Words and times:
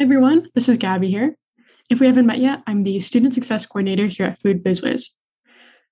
everyone, 0.00 0.48
this 0.54 0.66
is 0.66 0.78
Gabby 0.78 1.10
here. 1.10 1.36
If 1.90 2.00
we 2.00 2.06
haven't 2.06 2.24
met 2.24 2.38
yet, 2.38 2.62
I'm 2.66 2.80
the 2.80 3.00
Student 3.00 3.34
Success 3.34 3.66
Coordinator 3.66 4.06
here 4.06 4.24
at 4.24 4.38
Food 4.38 4.64
BizWiz. 4.64 5.10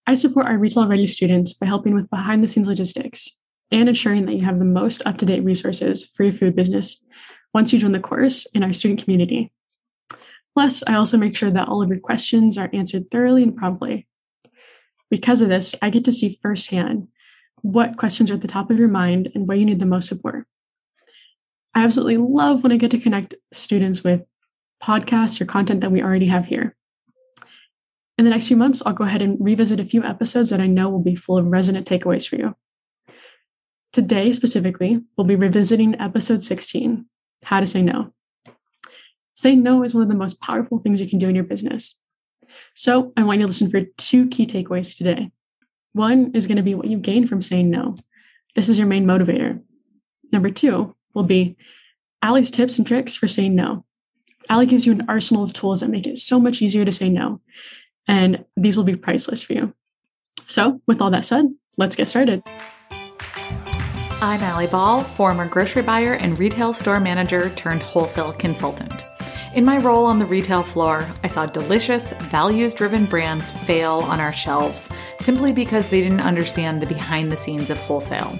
I 0.06 0.14
support 0.14 0.46
our 0.46 0.56
retail 0.56 0.88
ready 0.88 1.06
students 1.06 1.52
by 1.52 1.66
helping 1.66 1.94
with 1.94 2.08
behind 2.08 2.42
the 2.42 2.48
scenes 2.48 2.68
logistics 2.68 3.28
and 3.70 3.86
ensuring 3.86 4.24
that 4.24 4.32
you 4.32 4.46
have 4.46 4.58
the 4.58 4.64
most 4.64 5.02
up 5.04 5.18
to 5.18 5.26
date 5.26 5.44
resources 5.44 6.08
for 6.14 6.24
your 6.24 6.32
food 6.32 6.56
business 6.56 7.04
once 7.52 7.70
you 7.70 7.78
join 7.78 7.92
the 7.92 8.00
course 8.00 8.46
in 8.54 8.64
our 8.64 8.72
student 8.72 9.02
community. 9.04 9.52
Plus, 10.54 10.82
I 10.86 10.94
also 10.94 11.18
make 11.18 11.36
sure 11.36 11.50
that 11.50 11.68
all 11.68 11.82
of 11.82 11.90
your 11.90 12.00
questions 12.00 12.56
are 12.56 12.70
answered 12.72 13.10
thoroughly 13.10 13.42
and 13.42 13.54
promptly. 13.54 14.08
Because 15.10 15.42
of 15.42 15.50
this, 15.50 15.74
I 15.82 15.90
get 15.90 16.06
to 16.06 16.12
see 16.12 16.38
firsthand 16.40 17.08
what 17.60 17.98
questions 17.98 18.30
are 18.30 18.34
at 18.34 18.40
the 18.40 18.48
top 18.48 18.70
of 18.70 18.78
your 18.78 18.88
mind 18.88 19.32
and 19.34 19.46
where 19.46 19.58
you 19.58 19.66
need 19.66 19.80
the 19.80 19.86
most 19.86 20.08
support. 20.08 20.46
I 21.78 21.84
absolutely 21.84 22.16
love 22.16 22.64
when 22.64 22.72
I 22.72 22.76
get 22.76 22.90
to 22.90 22.98
connect 22.98 23.36
students 23.52 24.02
with 24.02 24.22
podcasts 24.82 25.40
or 25.40 25.44
content 25.44 25.80
that 25.82 25.92
we 25.92 26.02
already 26.02 26.26
have 26.26 26.46
here. 26.46 26.74
In 28.18 28.24
the 28.24 28.32
next 28.32 28.48
few 28.48 28.56
months, 28.56 28.82
I'll 28.84 28.92
go 28.92 29.04
ahead 29.04 29.22
and 29.22 29.36
revisit 29.38 29.78
a 29.78 29.84
few 29.84 30.02
episodes 30.02 30.50
that 30.50 30.58
I 30.58 30.66
know 30.66 30.88
will 30.88 31.04
be 31.04 31.14
full 31.14 31.38
of 31.38 31.46
resonant 31.46 31.86
takeaways 31.86 32.28
for 32.28 32.34
you. 32.34 32.56
Today, 33.92 34.32
specifically, 34.32 35.02
we'll 35.16 35.28
be 35.28 35.36
revisiting 35.36 35.94
episode 36.00 36.42
16 36.42 37.06
How 37.44 37.60
to 37.60 37.66
Say 37.68 37.82
No. 37.82 38.12
Say 39.36 39.54
no 39.54 39.84
is 39.84 39.94
one 39.94 40.02
of 40.02 40.08
the 40.08 40.16
most 40.16 40.40
powerful 40.40 40.80
things 40.80 41.00
you 41.00 41.08
can 41.08 41.20
do 41.20 41.28
in 41.28 41.36
your 41.36 41.44
business. 41.44 41.94
So, 42.74 43.12
I 43.16 43.22
want 43.22 43.38
you 43.38 43.44
to 43.44 43.50
listen 43.50 43.70
for 43.70 43.82
two 43.96 44.26
key 44.26 44.48
takeaways 44.48 44.96
today. 44.96 45.30
One 45.92 46.32
is 46.34 46.48
going 46.48 46.56
to 46.56 46.64
be 46.64 46.74
what 46.74 46.88
you 46.88 46.98
gain 46.98 47.28
from 47.28 47.40
saying 47.40 47.70
no. 47.70 47.94
This 48.56 48.68
is 48.68 48.78
your 48.78 48.88
main 48.88 49.06
motivator. 49.06 49.62
Number 50.32 50.50
two 50.50 50.96
will 51.14 51.24
be 51.24 51.56
Allie's 52.22 52.50
tips 52.50 52.78
and 52.78 52.86
tricks 52.86 53.14
for 53.14 53.28
saying 53.28 53.54
no. 53.54 53.84
Allie 54.48 54.66
gives 54.66 54.86
you 54.86 54.92
an 54.92 55.04
arsenal 55.08 55.44
of 55.44 55.52
tools 55.52 55.80
that 55.80 55.90
make 55.90 56.06
it 56.06 56.18
so 56.18 56.40
much 56.40 56.62
easier 56.62 56.84
to 56.84 56.92
say 56.92 57.08
no. 57.08 57.40
And 58.06 58.44
these 58.56 58.76
will 58.76 58.84
be 58.84 58.96
priceless 58.96 59.42
for 59.42 59.52
you. 59.52 59.74
So, 60.46 60.80
with 60.86 61.02
all 61.02 61.10
that 61.10 61.26
said, 61.26 61.44
let's 61.76 61.96
get 61.96 62.08
started. 62.08 62.42
I'm 64.20 64.42
Allie 64.42 64.66
Ball, 64.66 65.04
former 65.04 65.46
grocery 65.46 65.82
buyer 65.82 66.14
and 66.14 66.38
retail 66.38 66.72
store 66.72 66.98
manager 66.98 67.50
turned 67.50 67.82
wholesale 67.82 68.32
consultant. 68.32 69.04
In 69.54 69.64
my 69.64 69.78
role 69.78 70.04
on 70.04 70.18
the 70.18 70.26
retail 70.26 70.62
floor, 70.62 71.08
I 71.24 71.26
saw 71.26 71.46
delicious, 71.46 72.12
values 72.12 72.74
driven 72.74 73.06
brands 73.06 73.50
fail 73.50 74.00
on 74.00 74.20
our 74.20 74.32
shelves 74.32 74.90
simply 75.18 75.52
because 75.52 75.88
they 75.88 76.02
didn't 76.02 76.20
understand 76.20 76.82
the 76.82 76.86
behind 76.86 77.32
the 77.32 77.36
scenes 77.36 77.70
of 77.70 77.78
wholesale. 77.78 78.38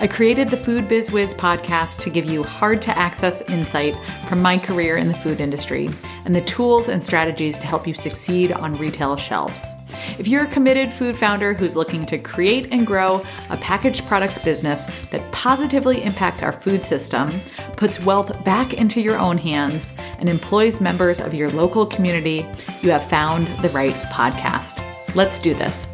I 0.00 0.06
created 0.06 0.48
the 0.48 0.56
Food 0.56 0.88
Biz 0.88 1.12
Wiz 1.12 1.34
podcast 1.34 1.98
to 2.00 2.10
give 2.10 2.24
you 2.24 2.42
hard 2.42 2.80
to 2.82 2.98
access 2.98 3.42
insight 3.42 3.96
from 4.28 4.40
my 4.40 4.56
career 4.56 4.96
in 4.96 5.08
the 5.08 5.14
food 5.14 5.40
industry 5.40 5.90
and 6.24 6.34
the 6.34 6.40
tools 6.40 6.88
and 6.88 7.02
strategies 7.02 7.58
to 7.58 7.66
help 7.66 7.86
you 7.86 7.92
succeed 7.92 8.50
on 8.50 8.72
retail 8.72 9.16
shelves. 9.16 9.75
If 10.18 10.28
you're 10.28 10.44
a 10.44 10.48
committed 10.48 10.92
food 10.92 11.16
founder 11.16 11.54
who's 11.54 11.76
looking 11.76 12.06
to 12.06 12.18
create 12.18 12.68
and 12.72 12.86
grow 12.86 13.24
a 13.50 13.56
packaged 13.56 14.06
products 14.06 14.38
business 14.38 14.86
that 15.10 15.30
positively 15.32 16.02
impacts 16.02 16.42
our 16.42 16.52
food 16.52 16.84
system, 16.84 17.40
puts 17.76 18.00
wealth 18.00 18.44
back 18.44 18.74
into 18.74 19.00
your 19.00 19.18
own 19.18 19.38
hands, 19.38 19.92
and 20.18 20.28
employs 20.28 20.80
members 20.80 21.20
of 21.20 21.34
your 21.34 21.50
local 21.50 21.86
community, 21.86 22.46
you 22.82 22.90
have 22.90 23.08
found 23.08 23.46
the 23.62 23.68
right 23.70 23.94
podcast. 24.12 24.82
Let's 25.14 25.38
do 25.38 25.54
this. 25.54 25.86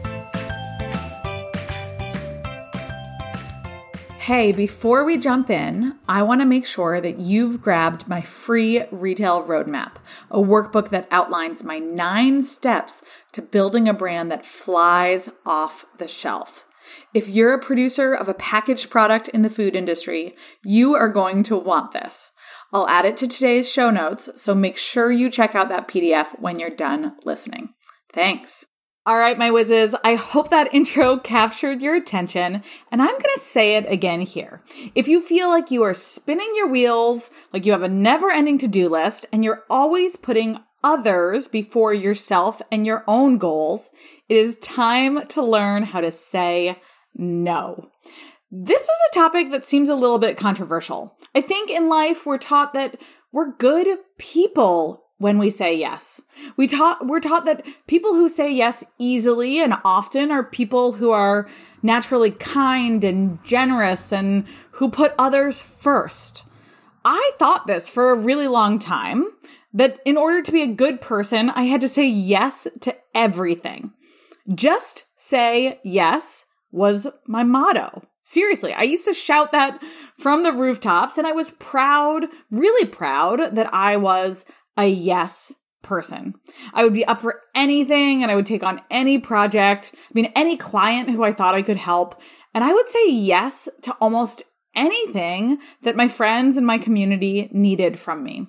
Hey, 4.18 4.52
before 4.52 5.04
we 5.04 5.18
jump 5.18 5.50
in, 5.50 5.96
I 6.08 6.22
want 6.22 6.42
to 6.42 6.44
make 6.44 6.64
sure 6.64 7.00
that 7.00 7.18
you've 7.18 7.60
grabbed 7.60 8.06
my 8.06 8.22
free 8.22 8.84
retail 8.92 9.42
roadmap, 9.42 9.96
a 10.32 10.38
workbook 10.38 10.88
that 10.88 11.06
outlines 11.10 11.62
my 11.62 11.78
nine 11.78 12.42
steps 12.42 13.02
to 13.32 13.42
building 13.42 13.86
a 13.86 13.94
brand 13.94 14.32
that 14.32 14.46
flies 14.46 15.28
off 15.46 15.84
the 15.98 16.08
shelf. 16.08 16.66
If 17.14 17.28
you're 17.28 17.54
a 17.54 17.60
producer 17.60 18.12
of 18.12 18.28
a 18.28 18.34
packaged 18.34 18.90
product 18.90 19.28
in 19.28 19.42
the 19.42 19.50
food 19.50 19.76
industry, 19.76 20.34
you 20.64 20.94
are 20.94 21.08
going 21.08 21.42
to 21.44 21.56
want 21.56 21.92
this. 21.92 22.32
I'll 22.72 22.88
add 22.88 23.04
it 23.04 23.16
to 23.18 23.28
today's 23.28 23.70
show 23.70 23.90
notes, 23.90 24.30
so 24.40 24.54
make 24.54 24.76
sure 24.76 25.12
you 25.12 25.30
check 25.30 25.54
out 25.54 25.68
that 25.68 25.88
PDF 25.88 26.40
when 26.40 26.58
you're 26.58 26.70
done 26.70 27.16
listening. 27.24 27.74
Thanks. 28.12 28.64
All 29.04 29.18
right, 29.18 29.36
my 29.36 29.50
whizzes, 29.50 29.96
I 30.04 30.14
hope 30.14 30.50
that 30.50 30.72
intro 30.74 31.16
captured 31.16 31.82
your 31.82 31.96
attention, 31.96 32.62
and 32.92 33.02
I'm 33.02 33.08
going 33.08 33.34
to 33.34 33.40
say 33.40 33.74
it 33.74 33.90
again 33.90 34.20
here. 34.20 34.62
If 34.94 35.08
you 35.08 35.20
feel 35.20 35.48
like 35.48 35.72
you 35.72 35.82
are 35.82 35.94
spinning 35.94 36.52
your 36.54 36.68
wheels, 36.68 37.30
like 37.52 37.66
you 37.66 37.72
have 37.72 37.82
a 37.82 37.88
never 37.88 38.30
ending 38.30 38.58
to 38.58 38.68
do 38.68 38.88
list, 38.88 39.26
and 39.32 39.42
you're 39.42 39.64
always 39.68 40.14
putting 40.16 40.60
others 40.84 41.48
before 41.48 41.92
yourself 41.92 42.62
and 42.70 42.86
your 42.86 43.02
own 43.08 43.38
goals, 43.38 43.90
it 44.28 44.36
is 44.36 44.56
time 44.58 45.26
to 45.28 45.42
learn 45.42 45.82
how 45.82 46.00
to 46.00 46.12
say 46.12 46.80
no. 47.16 47.90
This 48.52 48.82
is 48.82 48.88
a 49.10 49.14
topic 49.14 49.50
that 49.50 49.66
seems 49.66 49.88
a 49.88 49.96
little 49.96 50.20
bit 50.20 50.36
controversial. 50.36 51.16
I 51.34 51.40
think 51.40 51.70
in 51.70 51.88
life 51.88 52.24
we're 52.24 52.38
taught 52.38 52.72
that 52.74 53.00
we're 53.32 53.56
good 53.56 53.98
people 54.18 55.01
when 55.22 55.38
we 55.38 55.48
say 55.50 55.74
yes. 55.74 56.20
We 56.56 56.66
taught 56.66 57.06
we're 57.06 57.20
taught 57.20 57.44
that 57.44 57.64
people 57.86 58.12
who 58.12 58.28
say 58.28 58.52
yes 58.52 58.82
easily 58.98 59.62
and 59.62 59.74
often 59.84 60.32
are 60.32 60.42
people 60.42 60.92
who 60.92 61.12
are 61.12 61.48
naturally 61.80 62.32
kind 62.32 63.04
and 63.04 63.42
generous 63.44 64.12
and 64.12 64.44
who 64.72 64.90
put 64.90 65.14
others 65.18 65.62
first. 65.62 66.44
I 67.04 67.32
thought 67.38 67.68
this 67.68 67.88
for 67.88 68.10
a 68.10 68.18
really 68.18 68.48
long 68.48 68.80
time 68.80 69.26
that 69.72 70.00
in 70.04 70.16
order 70.16 70.42
to 70.42 70.52
be 70.52 70.62
a 70.62 70.66
good 70.66 71.00
person, 71.00 71.50
I 71.50 71.62
had 71.62 71.80
to 71.82 71.88
say 71.88 72.06
yes 72.06 72.66
to 72.80 72.96
everything. 73.14 73.92
Just 74.52 75.04
say 75.16 75.78
yes 75.84 76.46
was 76.72 77.06
my 77.28 77.44
motto. 77.44 78.02
Seriously, 78.24 78.72
I 78.72 78.82
used 78.82 79.04
to 79.06 79.14
shout 79.14 79.52
that 79.52 79.80
from 80.18 80.42
the 80.42 80.52
rooftops 80.52 81.16
and 81.16 81.26
I 81.26 81.32
was 81.32 81.52
proud, 81.52 82.26
really 82.50 82.86
proud 82.86 83.54
that 83.54 83.72
I 83.72 83.96
was 83.96 84.44
a 84.76 84.86
yes 84.86 85.52
person. 85.82 86.34
I 86.72 86.84
would 86.84 86.94
be 86.94 87.04
up 87.04 87.20
for 87.20 87.40
anything 87.54 88.22
and 88.22 88.30
I 88.30 88.36
would 88.36 88.46
take 88.46 88.62
on 88.62 88.80
any 88.90 89.18
project. 89.18 89.92
I 89.94 90.12
mean, 90.14 90.32
any 90.34 90.56
client 90.56 91.10
who 91.10 91.24
I 91.24 91.32
thought 91.32 91.54
I 91.54 91.62
could 91.62 91.76
help. 91.76 92.20
And 92.54 92.62
I 92.62 92.72
would 92.72 92.88
say 92.88 93.10
yes 93.10 93.68
to 93.82 93.92
almost 93.94 94.42
anything 94.74 95.58
that 95.82 95.96
my 95.96 96.08
friends 96.08 96.56
and 96.56 96.66
my 96.66 96.78
community 96.78 97.48
needed 97.52 97.98
from 97.98 98.22
me. 98.22 98.46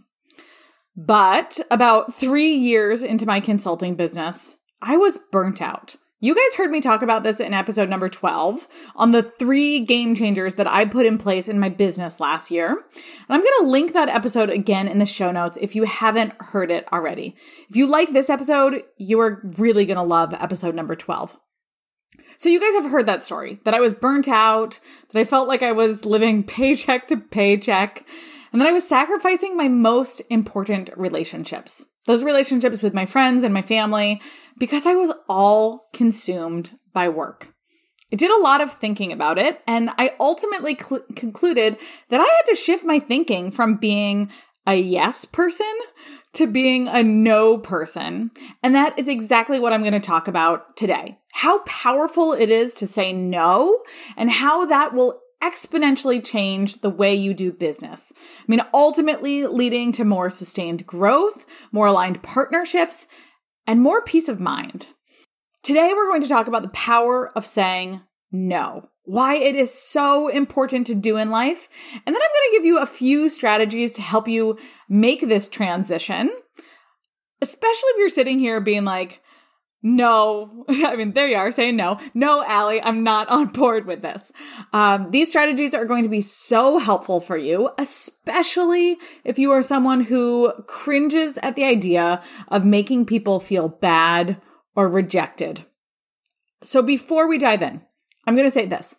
But 0.96 1.60
about 1.72 2.14
three 2.14 2.54
years 2.54 3.04
into 3.04 3.26
my 3.26 3.40
consulting 3.40 3.96
business, 3.96 4.58
I 4.82 4.98
was 4.98 5.20
burnt 5.32 5.62
out. 5.62 5.96
You 6.24 6.34
guys 6.34 6.56
heard 6.56 6.72
me 6.72 6.80
talk 6.80 7.02
about 7.02 7.24
this 7.24 7.42
in 7.42 7.54
episode 7.54 7.90
number 7.90 8.08
12 8.08 8.66
on 8.96 9.12
the 9.12 9.24
three 9.24 9.82
game 9.82 10.16
changers 10.16 10.56
that 10.56 10.68
I 10.68 10.86
put 10.86 11.06
in 11.06 11.18
place 11.18 11.50
in 11.50 11.60
my 11.60 11.68
business 11.68 12.18
last 12.18 12.50
year. 12.50 12.70
And 12.70 12.80
I'm 13.28 13.42
going 13.42 13.54
to 13.60 13.68
link 13.68 13.92
that 13.92 14.08
episode 14.08 14.50
again 14.50 14.88
in 14.88 15.00
the 15.00 15.06
show 15.06 15.32
notes 15.32 15.58
if 15.60 15.76
you 15.76 15.84
haven't 15.84 16.32
heard 16.40 16.72
it 16.72 16.88
already. 16.94 17.36
If 17.70 17.76
you 17.76 17.88
like 17.88 18.14
this 18.14 18.30
episode, 18.30 18.84
you 18.96 19.20
are 19.20 19.42
really 19.58 19.84
going 19.84 19.98
to 19.98 20.04
love 20.04 20.34
episode 20.34 20.76
number 20.76 20.96
12. 20.96 21.36
So 22.38 22.48
you 22.48 22.62
guys 22.62 22.82
have 22.82 22.90
heard 22.90 23.08
that 23.08 23.26
story 23.26 23.60
that 23.66 23.74
I 23.74 23.82
was 23.82 23.94
burnt 23.94 24.30
out, 24.30 24.80
that 25.12 25.20
I 25.20 25.26
felt 25.26 25.50
like 25.50 25.62
I 25.62 25.74
was 25.74 26.06
living 26.06 26.44
paycheck 26.46 27.08
to 27.08 27.18
paycheck, 27.18 28.06
and 28.54 28.62
that 28.62 28.70
I 28.70 28.72
was 28.72 28.88
sacrificing 28.88 29.58
my 29.58 29.68
most 29.68 30.22
important 30.30 30.90
relationships. 30.96 31.86
Those 32.06 32.24
relationships 32.24 32.84
with 32.84 32.94
my 32.94 33.06
friends 33.06 33.44
and 33.44 33.54
my 33.54 33.62
family 33.62 34.22
because 34.58 34.86
I 34.86 34.96
was 34.96 35.12
all 35.30 35.90
consumed 35.94 36.78
by 36.94 37.10
work. 37.10 37.54
I 38.12 38.16
did 38.16 38.30
a 38.30 38.44
lot 38.44 38.62
of 38.62 38.72
thinking 38.72 39.12
about 39.12 39.40
it, 39.40 39.62
and 39.66 39.90
I 39.98 40.14
ultimately 40.20 40.78
cl- 40.80 41.02
concluded 41.16 41.78
that 42.10 42.22
I 42.22 42.24
had 42.26 42.52
to 42.52 42.56
shift 42.56 42.86
my 42.86 43.00
thinking 43.00 43.50
from 43.50 43.78
being 43.78 44.30
a 44.68 44.76
yes 44.76 45.26
person 45.26 45.74
to 46.34 46.48
being 46.48 46.88
a 46.88 47.04
no 47.04 47.58
person. 47.58 48.32
And 48.62 48.76
that 48.76 48.98
is 48.98 49.08
exactly 49.08 49.60
what 49.60 49.74
I'm 49.74 49.82
going 49.82 49.94
to 49.94 50.00
talk 50.00 50.28
about 50.28 50.78
today. 50.78 51.18
How 51.32 51.64
powerful 51.64 52.34
it 52.34 52.50
is 52.50 52.76
to 52.76 52.88
say 52.88 53.14
no 53.14 53.82
and 54.16 54.30
how 54.30 54.66
that 54.66 54.94
will 54.94 55.20
exponentially 55.44 56.24
change 56.24 56.82
the 56.82 56.90
way 56.90 57.14
you 57.14 57.34
do 57.34 57.52
business. 57.52 58.14
I 58.16 58.46
mean, 58.48 58.62
ultimately 58.74 59.46
leading 59.46 59.92
to 59.94 60.06
more 60.06 60.30
sustained 60.30 60.88
growth, 60.88 61.46
more 61.72 61.88
aligned 61.88 62.24
partnerships, 62.24 63.08
and 63.68 63.82
more 63.82 64.02
peace 64.02 64.30
of 64.30 64.40
mind. 64.40 64.90
Today, 65.62 65.92
we're 65.94 66.08
going 66.08 66.22
to 66.22 66.28
talk 66.28 66.48
about 66.48 66.64
the 66.64 66.70
power 66.70 67.32
of 67.38 67.46
saying 67.46 68.02
no, 68.32 68.90
why 69.04 69.36
it 69.36 69.56
is 69.56 69.74
so 69.74 70.28
important 70.28 70.88
to 70.88 70.96
do 70.96 71.18
in 71.18 71.30
life. 71.30 71.70
And 71.94 72.16
then 72.16 72.16
I'm 72.16 72.20
going 72.20 72.52
to 72.52 72.58
give 72.58 72.66
you 72.66 72.80
a 72.80 72.88
few 72.88 73.30
strategies 73.30 73.94
to 73.94 74.02
help 74.02 74.28
you 74.28 74.58
make 74.90 75.22
this 75.22 75.48
transition, 75.48 76.30
especially 77.42 77.90
if 77.90 77.98
you're 78.00 78.10
sitting 78.10 78.40
here 78.40 78.60
being 78.60 78.86
like, 78.86 79.22
no. 79.84 80.66
I 80.70 80.96
mean, 80.96 81.12
there 81.12 81.28
you 81.28 81.36
are 81.36 81.52
saying 81.52 81.76
no. 81.76 82.00
No, 82.14 82.44
Allie, 82.44 82.82
I'm 82.82 83.04
not 83.04 83.30
on 83.30 83.48
board 83.48 83.86
with 83.86 84.02
this. 84.02 84.32
Um, 84.72 85.12
these 85.12 85.28
strategies 85.28 85.76
are 85.76 85.86
going 85.86 86.04
to 86.04 86.10
be 86.10 86.22
so 86.22 86.80
helpful 86.80 87.20
for 87.20 87.38
you, 87.38 87.70
especially 87.78 88.98
if 89.24 89.38
you 89.38 89.52
are 89.52 89.62
someone 89.62 90.02
who 90.02 90.54
cringes 90.68 91.38
at 91.44 91.56
the 91.56 91.66
idea 91.66 92.24
of 92.48 92.66
making 92.66 93.06
people 93.06 93.40
feel 93.40 93.68
bad 93.68 94.42
or 94.76 94.88
rejected. 94.88 95.64
So 96.64 96.82
before 96.82 97.28
we 97.28 97.38
dive 97.38 97.62
in, 97.62 97.82
I'm 98.26 98.36
going 98.36 98.48
to 98.48 98.52
say 98.52 98.66
this. 98.66 98.96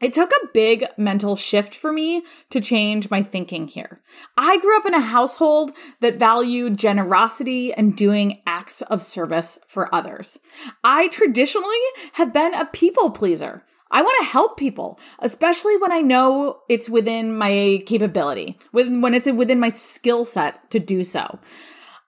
It 0.00 0.12
took 0.12 0.30
a 0.30 0.48
big 0.54 0.86
mental 0.96 1.36
shift 1.36 1.74
for 1.74 1.92
me 1.92 2.22
to 2.48 2.60
change 2.60 3.10
my 3.10 3.22
thinking 3.22 3.68
here. 3.68 4.00
I 4.36 4.58
grew 4.58 4.78
up 4.78 4.86
in 4.86 4.94
a 4.94 5.00
household 5.00 5.72
that 6.00 6.18
valued 6.18 6.78
generosity 6.78 7.72
and 7.74 7.96
doing 7.96 8.40
acts 8.46 8.80
of 8.82 9.02
service 9.02 9.58
for 9.66 9.94
others. 9.94 10.38
I 10.82 11.08
traditionally 11.08 11.76
have 12.14 12.32
been 12.32 12.54
a 12.54 12.64
people 12.64 13.10
pleaser. 13.10 13.64
I 13.90 14.02
want 14.02 14.16
to 14.20 14.32
help 14.32 14.56
people, 14.56 15.00
especially 15.18 15.76
when 15.76 15.90
I 15.92 16.00
know 16.00 16.60
it's 16.68 16.88
within 16.88 17.36
my 17.36 17.82
capability, 17.86 18.56
when 18.70 19.14
it's 19.14 19.30
within 19.30 19.58
my 19.58 19.68
skill 19.68 20.24
set 20.24 20.70
to 20.70 20.78
do 20.78 21.02
so. 21.02 21.40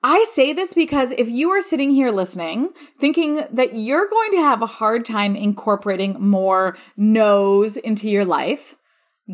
I 0.04 0.24
say 0.28 0.52
this 0.52 0.74
because 0.74 1.12
if 1.12 1.28
you 1.28 1.50
are 1.50 1.60
sitting 1.60 1.90
here 1.90 2.10
listening, 2.10 2.70
thinking 2.98 3.44
that 3.52 3.74
you're 3.74 4.08
going 4.08 4.32
to 4.32 4.38
have 4.38 4.60
a 4.60 4.66
hard 4.66 5.04
time 5.04 5.36
incorporating 5.36 6.16
more 6.18 6.76
no's 6.96 7.76
into 7.76 8.08
your 8.08 8.24
life, 8.24 8.74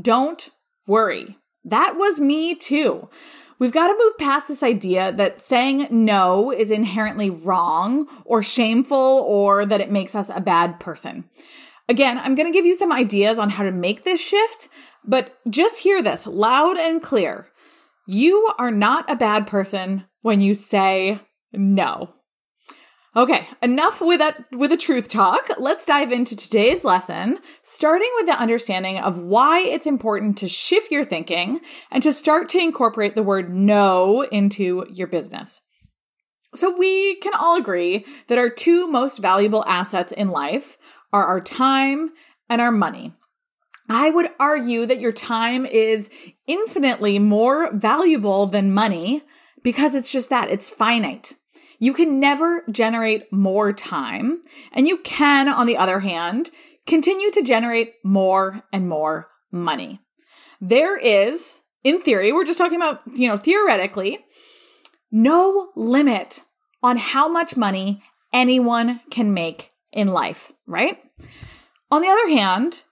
don't 0.01 0.51
worry. 0.87 1.39
That 1.65 1.95
was 1.97 2.21
me 2.21 2.55
too. 2.55 3.09
We've 3.59 3.73
got 3.73 3.89
to 3.89 3.99
move 3.99 4.19
past 4.19 4.47
this 4.47 4.63
idea 4.63 5.11
that 5.13 5.41
saying 5.41 5.89
no 5.91 6.53
is 6.53 6.71
inherently 6.71 7.31
wrong 7.31 8.07
or 8.25 8.43
shameful 8.43 8.97
or 9.27 9.67
that 9.67 9.81
it 9.81 9.91
makes 9.91 10.15
us 10.15 10.31
a 10.33 10.41
bad 10.41 10.79
person. 10.79 11.25
Again, 11.89 12.19
I'm 12.19 12.35
going 12.35 12.47
to 12.47 12.57
give 12.57 12.67
you 12.67 12.75
some 12.75 12.93
ideas 12.93 13.39
on 13.39 13.51
how 13.51 13.65
to 13.65 13.73
make 13.73 14.05
this 14.05 14.21
shift, 14.21 14.69
but 15.05 15.39
just 15.49 15.81
hear 15.81 16.03
this 16.03 16.27
loud 16.27 16.77
and 16.77 17.03
clear. 17.03 17.49
You 18.07 18.53
are 18.59 18.71
not 18.71 19.11
a 19.11 19.17
bad 19.17 19.47
person 19.47 20.05
when 20.29 20.43
you 20.43 20.53
say 20.53 21.19
no. 21.55 22.13
Okay, 23.17 23.49
enough 23.63 24.03
with 24.03 24.19
that 24.19 24.45
with 24.53 24.69
the 24.69 24.77
truth 24.77 25.09
talk. 25.09 25.49
Let's 25.57 25.87
dive 25.87 26.13
into 26.13 26.37
today's 26.37 26.85
lesson, 26.85 27.39
starting 27.63 28.11
with 28.17 28.27
the 28.27 28.39
understanding 28.39 28.99
of 28.99 29.19
why 29.19 29.61
it's 29.61 29.87
important 29.87 30.37
to 30.39 30.47
shift 30.47 30.91
your 30.91 31.03
thinking 31.03 31.63
and 31.91 32.03
to 32.03 32.13
start 32.13 32.51
to 32.51 32.59
incorporate 32.59 33.15
the 33.15 33.23
word 33.23 33.49
no 33.49 34.21
into 34.25 34.85
your 34.93 35.07
business. 35.07 35.63
So 36.55 36.77
we 36.77 37.15
can 37.17 37.33
all 37.33 37.57
agree 37.57 38.05
that 38.27 38.37
our 38.37 38.51
two 38.51 38.87
most 38.87 39.21
valuable 39.21 39.65
assets 39.67 40.13
in 40.13 40.29
life 40.29 40.77
are 41.11 41.25
our 41.25 41.41
time 41.41 42.11
and 42.51 42.61
our 42.61 42.71
money. 42.71 43.15
I 43.89 44.11
would 44.11 44.29
argue 44.39 44.85
that 44.85 45.01
your 45.01 45.13
time 45.13 45.65
is 45.65 46.11
infinitely 46.47 47.19
more 47.19 47.73
valuable 47.73 48.45
than 48.45 48.75
money 48.75 49.23
because 49.63 49.95
it's 49.95 50.11
just 50.11 50.31
that 50.31 50.51
it's 50.51 50.71
finite. 50.71 51.35
You 51.79 51.93
can 51.93 52.19
never 52.19 52.65
generate 52.71 53.33
more 53.33 53.73
time. 53.73 54.43
And 54.73 54.89
you 54.89 54.99
can, 54.99 55.49
on 55.49 55.67
the 55.67 55.77
other 55.77 56.01
hand, 56.01 56.51
continue 56.87 57.31
to 57.31 57.43
generate 57.43 57.95
more 58.05 58.63
and 58.73 58.89
more 58.89 59.29
money. 59.53 60.01
There 60.61 60.99
is, 60.99 61.63
in 61.85 62.01
theory, 62.01 62.33
we're 62.33 62.45
just 62.45 62.59
talking 62.59 62.77
about, 62.77 63.03
you 63.15 63.29
know, 63.29 63.37
theoretically, 63.37 64.19
no 65.13 65.71
limit 65.77 66.43
on 66.83 66.97
how 66.97 67.29
much 67.29 67.57
money 67.57 68.03
anyone 68.33 69.01
can 69.11 69.33
make 69.33 69.71
in 69.93 70.09
life, 70.09 70.53
right? 70.67 70.99
On 71.91 72.03
the 72.03 72.09
other 72.09 72.29
hand, 72.29 72.83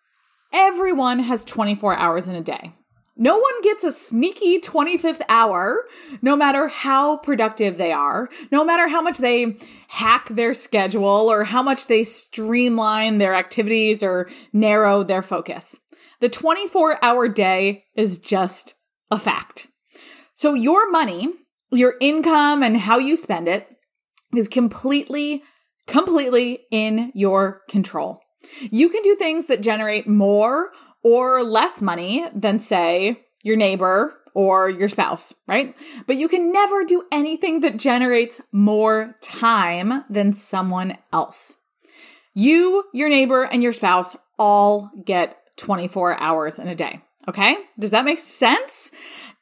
Everyone 0.53 1.19
has 1.19 1.45
24 1.45 1.97
hours 1.97 2.29
in 2.29 2.35
a 2.35 2.41
day. 2.41 2.73
No 3.19 3.39
one 3.39 3.63
gets 3.63 3.83
a 3.83 3.93
sneaky 3.93 4.61
25th 4.61 5.23
hour, 5.31 5.85
no 6.21 6.37
matter 6.37 6.69
how 6.69 7.17
productive 7.17 7.79
they 7.79 7.91
are, 7.91 8.29
no 8.53 8.63
matter 8.63 8.89
how 8.89 9.01
much 9.01 9.19
they 9.19 9.57
hack 9.89 10.29
their 10.29 10.53
schedule 10.53 11.05
or 11.05 11.45
how 11.45 11.63
much 11.63 11.87
they 11.87 12.05
streamline 12.05 13.17
their 13.17 13.35
activities 13.35 14.03
or 14.03 14.29
narrow 14.53 15.03
their 15.03 15.23
focus. 15.23 15.81
The 16.21 16.29
24 16.29 17.03
hour 17.03 17.27
day 17.29 17.85
is 17.95 18.19
just 18.19 18.75
a 19.11 19.19
fact. 19.19 19.69
So 20.35 20.53
your 20.53 20.91
money, 20.91 21.29
your 21.71 21.95
income 22.01 22.63
and 22.63 22.77
how 22.77 22.99
you 22.99 23.17
spend 23.17 23.49
it 23.49 23.67
is 24.35 24.47
completely, 24.47 25.43
completely 25.87 26.67
in 26.71 27.13
your 27.15 27.63
control. 27.71 28.21
You 28.71 28.89
can 28.89 29.03
do 29.03 29.17
things 29.17 29.47
that 29.47 29.61
generate 29.61 30.07
more 30.07 30.71
or 31.07 31.45
less 31.45 31.81
money 31.81 32.27
than, 32.35 32.59
say, 32.59 33.17
your 33.45 33.55
neighbor 33.57 34.13
or 34.35 34.69
your 34.69 34.89
spouse, 34.89 35.33
right? 35.47 35.77
But 36.09 36.17
you 36.17 36.27
can 36.27 36.53
never 36.53 36.83
do 36.83 37.05
anything 37.13 37.61
that 37.61 37.77
generates 37.77 38.41
more 38.51 39.15
time 39.23 40.03
than 40.11 40.33
someone 40.33 40.99
else. 41.13 41.59
You, 42.35 42.87
your 42.93 43.09
neighbor, 43.09 43.45
and 43.45 43.63
your 43.63 43.73
spouse 43.73 44.17
all 44.37 44.91
get 45.05 45.37
24 45.59 46.19
hours 46.21 46.59
in 46.59 46.67
a 46.67 46.75
day. 46.75 47.01
Okay? 47.29 47.57
Does 47.79 47.93
that 47.93 48.05
make 48.05 48.19
sense? 48.19 48.91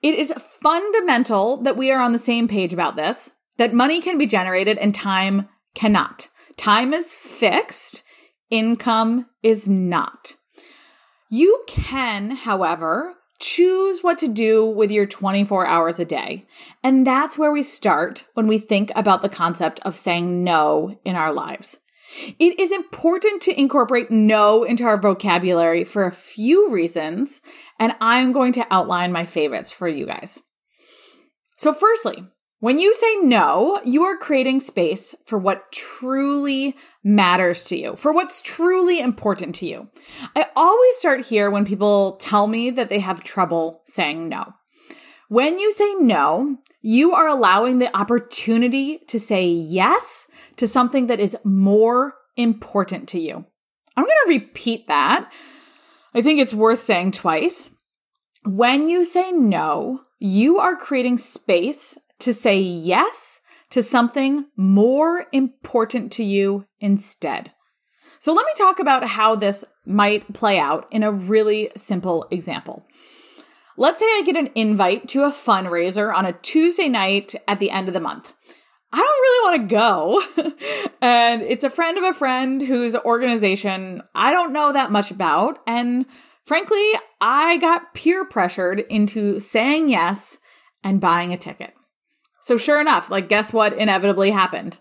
It 0.02 0.14
is 0.14 0.34
fundamental 0.61 1.62
that 1.62 1.78
we 1.78 1.90
are 1.90 2.02
on 2.02 2.12
the 2.12 2.19
same 2.19 2.46
page 2.46 2.75
about 2.75 2.94
this, 2.94 3.32
that 3.56 3.72
money 3.72 4.02
can 4.02 4.19
be 4.19 4.26
generated 4.26 4.76
and 4.76 4.94
time 4.94 5.49
cannot. 5.75 6.28
Time 6.58 6.93
is 6.93 7.14
fixed 7.14 8.02
income 8.50 9.31
is 9.43 9.66
not. 9.66 10.37
You 11.37 11.65
can, 11.67 12.31
however, 12.31 13.15
choose 13.41 14.05
what 14.05 14.19
to 14.19 14.29
do 14.29 14.65
with 14.65 14.93
your 14.93 15.05
24 15.05 15.67
hours 15.67 15.99
a 15.99 16.05
day. 16.05 16.47
And 16.85 17.05
that's 17.05 17.37
where 17.37 17.51
we 17.51 17.65
start 17.65 18.27
when 18.35 18.47
we 18.47 18.59
think 18.59 18.93
about 18.95 19.21
the 19.21 19.29
concept 19.29 19.81
of 19.81 19.97
saying 19.97 20.45
no 20.45 20.97
in 21.05 21.17
our 21.17 21.33
lives. 21.33 21.81
It 22.39 22.61
is 22.61 22.71
important 22.71 23.43
to 23.43 23.61
incorporate 23.61 24.13
no 24.13 24.63
into 24.63 24.85
our 24.85 24.97
vocabulary 24.97 25.83
for 25.83 26.05
a 26.05 26.13
few 26.13 26.71
reasons, 26.71 27.41
and 27.81 27.95
I'm 28.01 28.31
going 28.31 28.53
to 28.53 28.67
outline 28.73 29.11
my 29.11 29.27
favorites 29.27 29.73
for 29.73 29.89
you 29.89 30.07
guys. 30.07 30.41
So, 31.57 31.73
firstly, 31.73 32.29
when 32.64 32.78
you 32.78 32.94
say 32.94 33.16
no, 33.16 33.78
you 33.84 34.05
are 34.05 34.16
creating 34.16 34.58
space 34.58 35.14
for 35.26 35.38
what 35.38 35.70
truly 35.70 36.75
matters 37.02 37.64
to 37.64 37.76
you, 37.76 37.94
for 37.94 38.11
what's 38.11 38.40
truly 38.40 39.00
important 39.00 39.55
to 39.56 39.66
you. 39.66 39.87
I 40.34 40.46
always 40.56 40.96
start 40.96 41.26
here 41.26 41.50
when 41.50 41.66
people 41.66 42.12
tell 42.12 42.46
me 42.46 42.70
that 42.70 42.88
they 42.88 43.00
have 43.00 43.22
trouble 43.22 43.82
saying 43.84 44.31
no. 44.31 44.55
When 45.28 45.58
you 45.58 45.72
say 45.72 45.94
no, 45.96 46.56
you 46.81 47.12
are 47.12 47.28
allowing 47.28 47.81
the 47.81 47.94
opportunity 47.94 49.00
to 49.09 49.21
say 49.21 49.47
yes 49.47 50.26
to 50.56 50.66
something 50.66 51.09
that 51.09 51.21
is 51.21 51.37
more 51.44 52.14
important 52.35 53.11
to 53.11 53.21
you. 53.21 53.44
I'm 53.94 54.04
going 54.04 54.16
to 54.25 54.38
repeat 54.38 54.88
that. 54.88 55.30
I 56.14 56.23
think 56.23 56.40
it's 56.40 56.54
worth 56.54 56.80
saying 56.80 57.12
twice. 57.12 57.71
When 58.47 58.88
you 58.88 59.04
say 59.04 59.33
no, 59.33 60.00
you 60.18 60.61
are 60.61 60.76
creating 60.76 61.18
space 61.18 61.99
to 62.21 62.35
say 62.35 62.61
yes 62.61 63.40
to 63.71 63.83
something 63.83 64.47
more 64.56 65.26
important 65.33 66.12
to 66.12 66.25
you 66.25 66.66
instead. 66.80 67.52
So 68.21 68.33
let 68.33 68.47
me 68.47 68.52
talk 68.56 68.78
about 68.78 69.04
how 69.04 69.35
this 69.35 69.64
might 69.85 70.33
play 70.33 70.59
out 70.59 70.87
in 70.90 71.02
a 71.02 71.12
really 71.12 71.71
simple 71.76 72.26
example. 72.30 72.87
Let's 73.76 73.99
say 73.99 74.06
I 74.06 74.23
get 74.25 74.37
an 74.37 74.50
invite 74.54 75.09
to 75.09 75.25
a 75.25 75.33
fundraiser 75.33 76.14
on 76.14 76.25
a 76.25 76.33
Tuesday 76.33 76.88
night 76.88 77.35
at 77.49 77.59
the 77.59 77.71
end 77.71 77.88
of 77.88 77.94
the 77.94 78.00
month. 78.00 78.33
I 78.92 78.99
don't 78.99 79.68
really 79.68 79.68
want 79.68 79.68
to 79.68 80.44
go. 80.47 80.92
and 81.02 81.42
it's 81.42 81.64
a 81.64 81.71
friend 81.71 81.99
of 81.99 82.04
a 82.04 82.14
friend 82.14 82.62
whose 82.62 82.94
organization 82.94 84.02
I 84.14 84.30
don't 84.30 84.52
know 84.52 84.73
that 84.73 84.92
much 84.92 85.11
about. 85.11 85.59
And 85.66 86.06
frankly, 86.44 86.92
I 87.21 87.56
got 87.59 87.92
peer 87.94 88.25
pressured 88.25 88.80
into 88.88 89.40
saying 89.40 89.88
yes 89.88 90.38
and 90.85 91.00
buying 91.00 91.33
a 91.33 91.37
ticket. 91.37 91.75
So 92.45 92.59
sure 92.59 92.79
enough, 92.79 93.11
like 93.11 93.31
guess 93.31 93.55
what 93.55 93.73
inevitably 93.73 94.31
happened? 94.31 94.77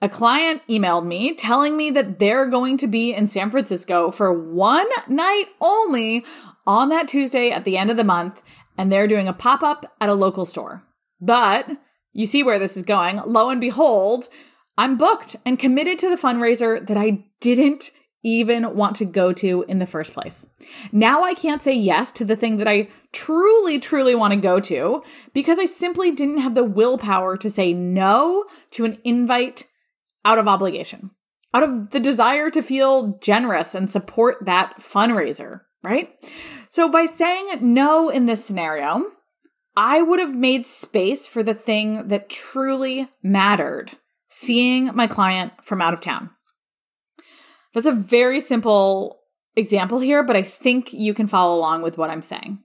A 0.00 0.08
client 0.08 0.62
emailed 0.68 1.04
me 1.04 1.34
telling 1.34 1.76
me 1.76 1.90
that 1.90 2.20
they're 2.20 2.46
going 2.46 2.76
to 2.76 2.86
be 2.86 3.12
in 3.12 3.26
San 3.26 3.50
Francisco 3.50 4.12
for 4.12 4.32
one 4.32 4.86
night 5.08 5.46
only 5.60 6.24
on 6.64 6.90
that 6.90 7.08
Tuesday 7.08 7.50
at 7.50 7.64
the 7.64 7.76
end 7.76 7.90
of 7.90 7.96
the 7.96 8.04
month, 8.04 8.40
and 8.76 8.92
they're 8.92 9.08
doing 9.08 9.26
a 9.26 9.32
pop 9.32 9.64
up 9.64 9.96
at 10.00 10.08
a 10.08 10.14
local 10.14 10.44
store. 10.44 10.84
But 11.20 11.68
you 12.12 12.24
see 12.24 12.44
where 12.44 12.60
this 12.60 12.76
is 12.76 12.84
going. 12.84 13.20
Lo 13.26 13.50
and 13.50 13.60
behold, 13.60 14.28
I'm 14.76 14.96
booked 14.96 15.34
and 15.44 15.58
committed 15.58 15.98
to 15.98 16.08
the 16.08 16.22
fundraiser 16.22 16.86
that 16.86 16.96
I 16.96 17.24
didn't 17.40 17.90
even 18.24 18.74
want 18.74 18.96
to 18.96 19.04
go 19.04 19.32
to 19.32 19.64
in 19.68 19.78
the 19.78 19.86
first 19.86 20.12
place. 20.12 20.46
Now 20.90 21.22
I 21.22 21.34
can't 21.34 21.62
say 21.62 21.74
yes 21.74 22.10
to 22.12 22.24
the 22.24 22.36
thing 22.36 22.56
that 22.58 22.68
I 22.68 22.88
truly, 23.12 23.78
truly 23.78 24.14
want 24.14 24.34
to 24.34 24.40
go 24.40 24.60
to 24.60 25.02
because 25.32 25.58
I 25.58 25.66
simply 25.66 26.10
didn't 26.10 26.38
have 26.38 26.54
the 26.54 26.64
willpower 26.64 27.36
to 27.36 27.50
say 27.50 27.72
no 27.72 28.44
to 28.72 28.84
an 28.84 28.98
invite 29.04 29.68
out 30.24 30.38
of 30.38 30.48
obligation, 30.48 31.10
out 31.54 31.62
of 31.62 31.90
the 31.90 32.00
desire 32.00 32.50
to 32.50 32.62
feel 32.62 33.18
generous 33.22 33.74
and 33.74 33.88
support 33.88 34.44
that 34.44 34.80
fundraiser, 34.80 35.60
right? 35.82 36.10
So 36.70 36.90
by 36.90 37.06
saying 37.06 37.58
no 37.60 38.08
in 38.08 38.26
this 38.26 38.44
scenario, 38.44 39.04
I 39.76 40.02
would 40.02 40.18
have 40.18 40.34
made 40.34 40.66
space 40.66 41.26
for 41.26 41.44
the 41.44 41.54
thing 41.54 42.08
that 42.08 42.28
truly 42.28 43.08
mattered 43.22 43.92
seeing 44.28 44.94
my 44.94 45.06
client 45.06 45.52
from 45.62 45.80
out 45.80 45.94
of 45.94 46.00
town. 46.00 46.30
That's 47.74 47.86
a 47.86 47.92
very 47.92 48.40
simple 48.40 49.20
example 49.56 49.98
here, 49.98 50.22
but 50.22 50.36
I 50.36 50.42
think 50.42 50.92
you 50.92 51.14
can 51.14 51.26
follow 51.26 51.56
along 51.56 51.82
with 51.82 51.98
what 51.98 52.10
I'm 52.10 52.22
saying. 52.22 52.58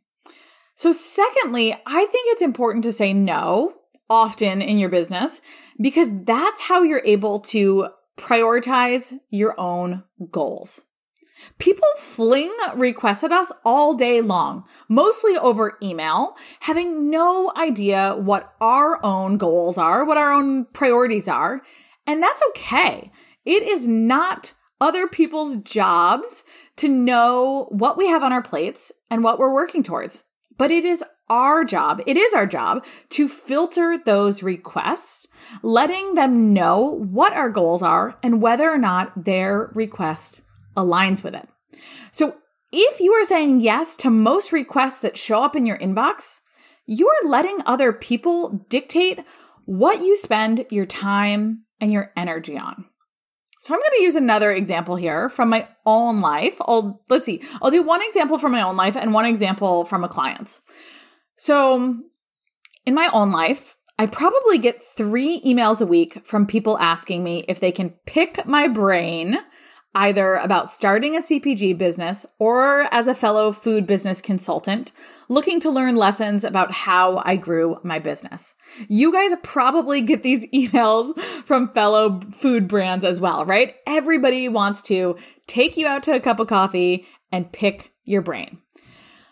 So, 0.75 0.91
secondly, 0.91 1.73
I 1.73 2.05
think 2.05 2.25
it's 2.33 2.41
important 2.41 2.83
to 2.85 2.91
say 2.91 3.13
no 3.13 3.73
often 4.09 4.61
in 4.61 4.79
your 4.79 4.89
business 4.89 5.41
because 5.79 6.09
that's 6.23 6.61
how 6.61 6.83
you're 6.83 7.03
able 7.05 7.39
to 7.39 7.89
prioritize 8.17 9.17
your 9.29 9.59
own 9.59 10.03
goals. 10.31 10.85
People 11.57 11.87
fling 11.97 12.53
requests 12.75 13.23
at 13.23 13.31
us 13.31 13.51
all 13.65 13.95
day 13.95 14.21
long, 14.21 14.63
mostly 14.87 15.35
over 15.35 15.77
email, 15.81 16.35
having 16.61 17.09
no 17.09 17.51
idea 17.57 18.15
what 18.15 18.53
our 18.61 19.03
own 19.03 19.37
goals 19.37 19.77
are, 19.77 20.05
what 20.05 20.17
our 20.17 20.31
own 20.31 20.65
priorities 20.73 21.27
are. 21.27 21.61
And 22.07 22.23
that's 22.23 22.41
okay. 22.49 23.11
It 23.45 23.63
is 23.63 23.87
not 23.87 24.53
other 24.83 25.07
people's 25.07 25.57
jobs 25.59 26.43
to 26.75 26.89
know 26.89 27.67
what 27.69 27.97
we 27.97 28.07
have 28.09 28.21
on 28.21 28.33
our 28.33 28.43
plates 28.43 28.91
and 29.09 29.23
what 29.23 29.39
we're 29.39 29.53
working 29.53 29.81
towards. 29.81 30.25
But 30.57 30.71
it 30.71 30.83
is 30.83 31.03
our 31.29 31.63
job, 31.63 32.01
it 32.05 32.17
is 32.17 32.33
our 32.33 32.45
job 32.45 32.85
to 33.11 33.29
filter 33.29 33.97
those 34.05 34.43
requests, 34.43 35.25
letting 35.63 36.15
them 36.15 36.53
know 36.53 36.81
what 36.81 37.31
our 37.31 37.49
goals 37.49 37.81
are 37.81 38.19
and 38.21 38.41
whether 38.41 38.69
or 38.69 38.77
not 38.77 39.23
their 39.23 39.71
request 39.73 40.41
aligns 40.75 41.23
with 41.23 41.33
it. 41.33 41.47
So 42.11 42.35
if 42.73 42.99
you 42.99 43.13
are 43.13 43.23
saying 43.23 43.61
yes 43.61 43.95
to 43.97 44.09
most 44.09 44.51
requests 44.51 44.99
that 44.99 45.17
show 45.17 45.43
up 45.43 45.55
in 45.55 45.65
your 45.65 45.77
inbox, 45.77 46.41
you 46.85 47.07
are 47.07 47.29
letting 47.29 47.59
other 47.65 47.93
people 47.93 48.65
dictate 48.67 49.19
what 49.63 50.01
you 50.01 50.17
spend 50.17 50.65
your 50.69 50.85
time 50.85 51.59
and 51.79 51.93
your 51.93 52.11
energy 52.17 52.57
on. 52.57 52.85
So 53.63 53.73
I'm 53.73 53.79
going 53.79 53.91
to 53.95 54.03
use 54.03 54.15
another 54.15 54.51
example 54.51 54.97
here 54.97 55.29
from 55.29 55.49
my 55.49 55.69
own 55.85 56.19
life. 56.19 56.57
I'll 56.59 57.01
let's 57.07 57.25
see. 57.25 57.41
I'll 57.61 57.71
do 57.71 57.81
one 57.81 58.01
example 58.03 58.37
from 58.37 58.51
my 58.51 58.61
own 58.61 58.75
life 58.75 58.97
and 58.97 59.13
one 59.13 59.25
example 59.25 59.85
from 59.85 60.03
a 60.03 60.09
client's. 60.09 60.59
So 61.37 61.97
in 62.85 62.93
my 62.93 63.09
own 63.13 63.31
life, 63.31 63.77
I 63.97 64.07
probably 64.07 64.57
get 64.57 64.83
3 64.83 65.43
emails 65.45 65.81
a 65.81 65.85
week 65.85 66.27
from 66.27 66.45
people 66.45 66.77
asking 66.77 67.23
me 67.23 67.45
if 67.47 67.61
they 67.61 67.71
can 67.71 67.91
pick 68.05 68.45
my 68.45 68.67
brain 68.67 69.37
either 69.95 70.35
about 70.35 70.71
starting 70.71 71.15
a 71.15 71.19
CPG 71.19 71.77
business 71.77 72.25
or 72.39 72.87
as 72.91 73.07
a 73.07 73.13
fellow 73.13 73.51
food 73.51 73.85
business 73.85 74.21
consultant 74.21 74.91
looking 75.29 75.59
to 75.59 75.69
learn 75.69 75.95
lessons 75.95 76.43
about 76.43 76.71
how 76.71 77.21
I 77.25 77.35
grew 77.35 77.79
my 77.83 77.99
business. 77.99 78.55
You 78.89 79.13
guys 79.13 79.31
probably 79.43 80.01
get 80.01 80.23
these 80.23 80.45
emails 80.53 81.19
from 81.45 81.71
fellow 81.73 82.19
food 82.33 82.67
brands 82.67 83.05
as 83.05 83.21
well, 83.21 83.45
right? 83.45 83.75
Everybody 83.85 84.49
wants 84.49 84.81
to 84.83 85.17
take 85.47 85.77
you 85.77 85.87
out 85.87 86.03
to 86.03 86.15
a 86.15 86.19
cup 86.19 86.39
of 86.39 86.47
coffee 86.47 87.05
and 87.31 87.51
pick 87.51 87.91
your 88.03 88.21
brain. 88.21 88.59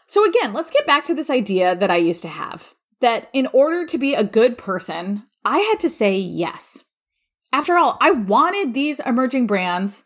So 0.08 0.28
again, 0.28 0.54
let's 0.54 0.72
get 0.72 0.86
back 0.86 1.06
to 1.06 1.16
this 1.16 1.30
idea 1.30 1.76
that 1.76 1.92
I 1.92 1.98
used 1.98 2.22
to 2.24 2.28
have 2.28 2.76
that 3.00 3.30
in 3.34 3.48
order 3.48 3.86
to 3.86 3.98
be 3.98 4.14
a 4.14 4.24
good 4.24 4.58
person, 4.58 5.24
I 5.44 5.58
had 5.60 5.80
to 5.82 5.90
say 5.90 6.18
yes. 6.18 6.84
After 7.52 7.78
all, 7.78 7.98
I 8.00 8.12
wanted 8.12 8.74
these 8.74 9.00
emerging 9.02 9.48
brands 9.48 10.04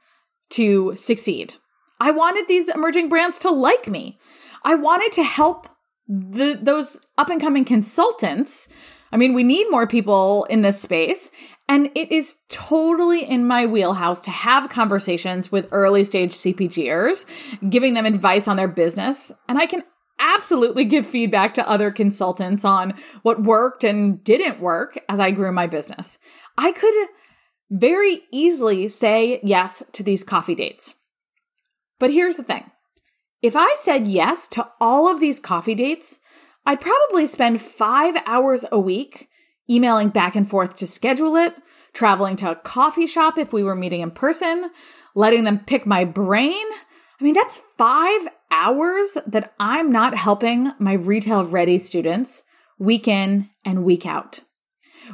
to 0.51 0.95
succeed. 0.95 1.55
I 1.99 2.11
wanted 2.11 2.47
these 2.47 2.69
emerging 2.69 3.09
brands 3.09 3.39
to 3.39 3.51
like 3.51 3.87
me. 3.87 4.19
I 4.63 4.75
wanted 4.75 5.11
to 5.13 5.23
help 5.23 5.67
the, 6.07 6.59
those 6.61 6.99
up 7.17 7.29
and 7.29 7.41
coming 7.41 7.65
consultants. 7.65 8.67
I 9.11 9.17
mean, 9.17 9.33
we 9.33 9.43
need 9.43 9.69
more 9.69 9.87
people 9.87 10.45
in 10.45 10.61
this 10.61 10.81
space. 10.81 11.31
And 11.67 11.89
it 11.95 12.11
is 12.11 12.37
totally 12.49 13.23
in 13.23 13.47
my 13.47 13.65
wheelhouse 13.65 14.21
to 14.21 14.31
have 14.31 14.69
conversations 14.69 15.51
with 15.51 15.69
early 15.71 16.03
stage 16.03 16.31
CPGers, 16.31 17.25
giving 17.69 17.95
them 17.95 18.05
advice 18.05 18.47
on 18.47 18.57
their 18.57 18.67
business. 18.67 19.31
And 19.47 19.57
I 19.57 19.65
can 19.65 19.83
absolutely 20.19 20.85
give 20.85 21.05
feedback 21.05 21.53
to 21.55 21.67
other 21.67 21.91
consultants 21.91 22.63
on 22.63 22.93
what 23.23 23.43
worked 23.43 23.83
and 23.83 24.23
didn't 24.23 24.59
work 24.59 24.97
as 25.09 25.19
I 25.19 25.31
grew 25.31 25.51
my 25.51 25.67
business. 25.67 26.19
I 26.57 26.71
could 26.71 26.93
very 27.69 28.21
easily 28.31 28.89
say 28.89 29.39
yes 29.43 29.83
to 29.93 30.03
these 30.03 30.23
coffee 30.23 30.55
dates. 30.55 30.95
But 31.99 32.11
here's 32.11 32.37
the 32.37 32.43
thing 32.43 32.71
if 33.41 33.55
I 33.55 33.75
said 33.79 34.07
yes 34.07 34.47
to 34.49 34.67
all 34.79 35.11
of 35.11 35.19
these 35.19 35.39
coffee 35.39 35.75
dates, 35.75 36.19
I'd 36.65 36.81
probably 36.81 37.25
spend 37.27 37.61
five 37.61 38.15
hours 38.25 38.65
a 38.71 38.79
week 38.79 39.29
emailing 39.69 40.09
back 40.09 40.35
and 40.35 40.49
forth 40.49 40.75
to 40.77 40.87
schedule 40.87 41.35
it, 41.35 41.55
traveling 41.93 42.35
to 42.37 42.51
a 42.51 42.55
coffee 42.55 43.07
shop 43.07 43.37
if 43.37 43.53
we 43.53 43.63
were 43.63 43.75
meeting 43.75 44.01
in 44.01 44.11
person, 44.11 44.71
letting 45.15 45.43
them 45.43 45.59
pick 45.59 45.85
my 45.85 46.05
brain. 46.05 46.65
I 47.19 47.23
mean, 47.23 47.33
that's 47.33 47.61
five 47.77 48.27
hours 48.51 49.17
that 49.25 49.53
I'm 49.59 49.91
not 49.91 50.15
helping 50.15 50.71
my 50.79 50.93
retail 50.93 51.45
ready 51.45 51.77
students 51.77 52.43
week 52.77 53.07
in 53.07 53.49
and 53.63 53.83
week 53.83 54.05
out. 54.05 54.41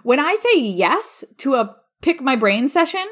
When 0.03 0.20
I 0.20 0.36
say 0.36 0.60
yes 0.60 1.24
to 1.38 1.55
a 1.55 1.75
pick 2.01 2.22
my 2.22 2.36
brain 2.36 2.67
session, 2.67 3.05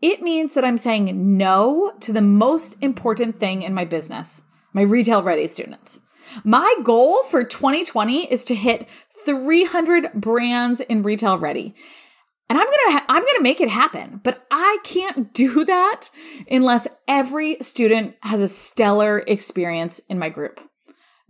it 0.00 0.20
means 0.20 0.54
that 0.54 0.64
I'm 0.64 0.78
saying 0.78 1.36
no 1.36 1.92
to 2.00 2.12
the 2.12 2.20
most 2.22 2.76
important 2.80 3.38
thing 3.38 3.62
in 3.62 3.72
my 3.72 3.84
business, 3.84 4.42
my 4.72 4.82
retail 4.82 5.22
ready 5.22 5.46
students. 5.46 6.00
My 6.44 6.74
goal 6.82 7.22
for 7.24 7.44
2020 7.44 8.30
is 8.30 8.44
to 8.44 8.54
hit 8.54 8.88
300 9.24 10.12
brands 10.14 10.80
in 10.80 11.02
retail 11.02 11.38
ready. 11.38 11.74
And 12.48 12.58
I'm 12.58 12.66
going 12.66 12.98
to 12.98 13.04
I'm 13.08 13.22
going 13.22 13.36
to 13.36 13.42
make 13.42 13.60
it 13.60 13.70
happen, 13.70 14.20
but 14.22 14.44
I 14.50 14.78
can't 14.84 15.32
do 15.34 15.64
that 15.64 16.10
unless 16.50 16.86
every 17.08 17.56
student 17.62 18.16
has 18.22 18.40
a 18.40 18.48
stellar 18.48 19.20
experience 19.26 20.00
in 20.08 20.18
my 20.18 20.28
group. 20.28 20.60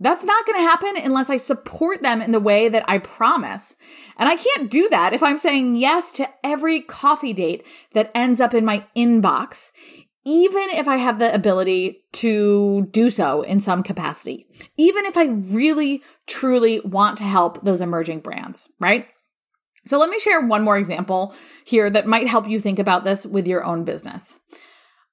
That's 0.03 0.25
not 0.25 0.45
going 0.45 0.59
to 0.59 0.69
happen 0.69 0.97
unless 1.01 1.29
I 1.29 1.37
support 1.37 2.03
them 2.03 2.21
in 2.21 2.31
the 2.31 2.39
way 2.41 2.67
that 2.67 2.83
I 2.89 2.97
promise. 2.97 3.77
And 4.17 4.27
I 4.27 4.35
can't 4.35 4.69
do 4.69 4.89
that 4.89 5.13
if 5.13 5.23
I'm 5.23 5.37
saying 5.37 5.77
yes 5.77 6.11
to 6.13 6.29
every 6.43 6.81
coffee 6.81 7.31
date 7.31 7.65
that 7.93 8.11
ends 8.13 8.41
up 8.41 8.53
in 8.53 8.65
my 8.65 8.85
inbox, 8.97 9.71
even 10.25 10.69
if 10.71 10.89
I 10.89 10.97
have 10.97 11.19
the 11.19 11.33
ability 11.33 12.03
to 12.13 12.89
do 12.91 13.09
so 13.09 13.43
in 13.43 13.61
some 13.61 13.81
capacity, 13.81 14.45
even 14.77 15.05
if 15.05 15.15
I 15.15 15.27
really, 15.27 16.03
truly 16.27 16.81
want 16.81 17.17
to 17.19 17.23
help 17.23 17.63
those 17.63 17.79
emerging 17.79 18.19
brands, 18.19 18.67
right? 18.81 19.07
So 19.85 19.97
let 19.99 20.09
me 20.09 20.19
share 20.19 20.45
one 20.45 20.63
more 20.63 20.77
example 20.77 21.33
here 21.63 21.89
that 21.89 22.07
might 22.07 22.27
help 22.27 22.49
you 22.49 22.59
think 22.59 22.77
about 22.77 23.05
this 23.05 23.25
with 23.25 23.47
your 23.47 23.63
own 23.63 23.85
business. 23.85 24.35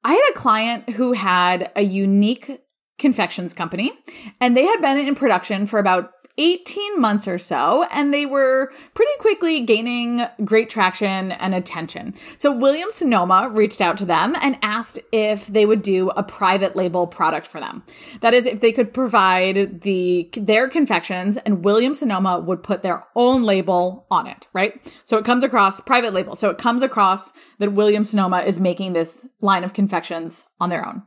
I 0.03 0.15
had 0.15 0.31
a 0.33 0.39
client 0.39 0.91
who 0.91 1.13
had 1.13 1.71
a 1.77 1.83
unique 1.83 2.61
confections 3.01 3.53
company, 3.53 3.93
and 4.41 4.57
they 4.57 4.65
had 4.65 4.81
been 4.81 4.99
in 4.99 5.15
production 5.17 5.67
for 5.67 5.81
about 5.81 6.13
18 6.41 7.01
months 7.01 7.29
or 7.29 7.39
so, 7.39 7.85
and 7.93 8.15
they 8.15 8.25
were 8.25 8.73
pretty 8.95 9.13
quickly 9.19 9.61
gaining 9.61 10.27
great 10.45 10.71
traction 10.71 11.33
and 11.33 11.55
attention. 11.55 12.15
So 12.39 12.51
Williams 12.51 12.95
Sonoma 12.95 13.51
reached 13.53 13.81
out 13.81 13.99
to 13.99 14.07
them 14.07 14.35
and 14.41 14.57
asked 14.63 14.99
if 15.13 15.47
they 15.49 15.67
would 15.67 15.83
do 15.83 16.09
a 16.11 16.23
private 16.23 16.75
label 16.75 17.07
product 17.07 17.47
for 17.47 17.61
them. 17.61 17.83
That 18.23 18.33
is, 18.33 18.47
if 18.47 18.61
they 18.61 18.73
could 18.73 18.95
provide 18.95 19.83
the 19.83 20.31
their 20.33 20.69
confections 20.69 21.37
and 21.37 21.65
Williams 21.65 21.99
Sonoma 21.99 22.41
would 22.41 22.63
put 22.63 22.83
their 22.83 23.05
own 23.15 23.43
label 23.43 24.07
on 24.11 24.27
it, 24.27 24.47
right? 24.55 24.81
So 25.05 25.19
it 25.19 25.25
comes 25.27 25.45
across 25.45 25.81
private 25.81 26.15
label. 26.15 26.35
So 26.37 26.49
it 26.49 26.57
comes 26.59 26.83
across 26.83 27.33
that 27.59 27.73
Williams 27.73 28.11
Sonoma 28.11 28.41
is 28.41 28.61
making 28.61 28.95
this 28.95 29.19
line 29.43 29.65
of 29.65 29.75
confections 29.75 30.47
on 30.59 30.71
their 30.71 30.87
own. 30.87 31.03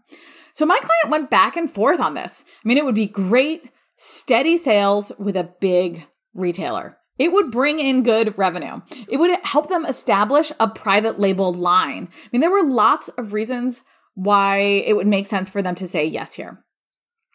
So 0.53 0.65
my 0.65 0.79
client 0.79 1.11
went 1.11 1.29
back 1.29 1.57
and 1.57 1.69
forth 1.69 1.99
on 1.99 2.13
this. 2.13 2.45
I 2.63 2.67
mean, 2.67 2.77
it 2.77 2.85
would 2.85 2.95
be 2.95 3.07
great, 3.07 3.71
steady 3.97 4.57
sales 4.57 5.11
with 5.17 5.35
a 5.35 5.51
big 5.59 6.05
retailer. 6.33 6.97
It 7.19 7.31
would 7.31 7.51
bring 7.51 7.79
in 7.79 8.03
good 8.03 8.37
revenue. 8.37 8.81
It 9.09 9.17
would 9.17 9.37
help 9.43 9.69
them 9.69 9.85
establish 9.85 10.51
a 10.59 10.67
private 10.67 11.19
label 11.19 11.53
line. 11.53 12.09
I 12.11 12.29
mean, 12.31 12.41
there 12.41 12.51
were 12.51 12.67
lots 12.67 13.09
of 13.09 13.33
reasons 13.33 13.83
why 14.15 14.57
it 14.57 14.95
would 14.95 15.07
make 15.07 15.25
sense 15.25 15.49
for 15.49 15.61
them 15.61 15.75
to 15.75 15.87
say 15.87 16.05
yes 16.05 16.33
here. 16.33 16.63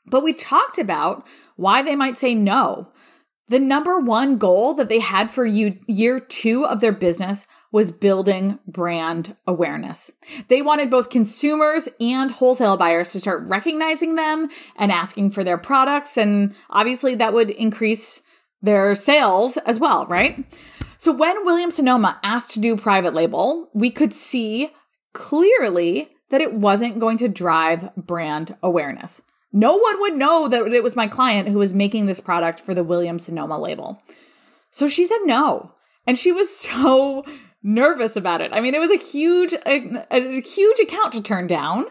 But 0.06 0.24
we 0.24 0.32
talked 0.32 0.78
about 0.78 1.26
why 1.56 1.82
they 1.82 1.96
might 1.96 2.18
say 2.18 2.34
no. 2.34 2.92
The 3.48 3.60
number 3.60 3.98
one 3.98 4.36
goal 4.36 4.74
that 4.74 4.88
they 4.88 4.98
had 5.00 5.30
for 5.30 5.46
year 5.46 6.20
two 6.20 6.66
of 6.66 6.80
their 6.80 6.92
business 6.92 7.46
was 7.70 7.92
building 7.92 8.58
brand 8.66 9.36
awareness. 9.46 10.12
They 10.48 10.62
wanted 10.62 10.90
both 10.90 11.10
consumers 11.10 11.88
and 12.00 12.30
wholesale 12.30 12.76
buyers 12.76 13.12
to 13.12 13.20
start 13.20 13.46
recognizing 13.46 14.14
them 14.14 14.48
and 14.76 14.90
asking 14.90 15.30
for 15.30 15.44
their 15.44 15.58
products. 15.58 16.16
And 16.16 16.54
obviously 16.70 17.14
that 17.16 17.32
would 17.32 17.50
increase 17.50 18.22
their 18.62 18.94
sales 18.94 19.56
as 19.58 19.78
well, 19.78 20.06
right? 20.06 20.44
So 20.96 21.12
when 21.12 21.44
William 21.44 21.70
Sonoma 21.70 22.18
asked 22.22 22.52
to 22.52 22.60
do 22.60 22.76
private 22.76 23.14
label, 23.14 23.70
we 23.72 23.90
could 23.90 24.12
see 24.12 24.70
clearly 25.12 26.10
that 26.30 26.40
it 26.40 26.54
wasn't 26.54 26.98
going 26.98 27.18
to 27.18 27.28
drive 27.28 27.94
brand 27.96 28.56
awareness. 28.62 29.22
No 29.52 29.76
one 29.76 30.00
would 30.00 30.14
know 30.14 30.48
that 30.48 30.72
it 30.72 30.82
was 30.82 30.96
my 30.96 31.06
client 31.06 31.48
who 31.48 31.58
was 31.58 31.72
making 31.72 32.06
this 32.06 32.20
product 32.20 32.60
for 32.60 32.74
the 32.74 32.84
William 32.84 33.18
Sonoma 33.18 33.58
label. 33.58 34.02
So 34.70 34.88
she 34.88 35.06
said 35.06 35.20
no. 35.24 35.72
And 36.06 36.18
she 36.18 36.32
was 36.32 36.54
so 36.56 37.24
nervous 37.62 38.16
about 38.16 38.40
it. 38.40 38.52
I 38.52 38.60
mean, 38.60 38.74
it 38.74 38.80
was 38.80 38.90
a 38.90 38.96
huge, 38.96 39.52
a, 39.66 40.06
a 40.10 40.40
huge 40.40 40.80
account 40.80 41.12
to 41.12 41.22
turn 41.22 41.46
down, 41.46 41.86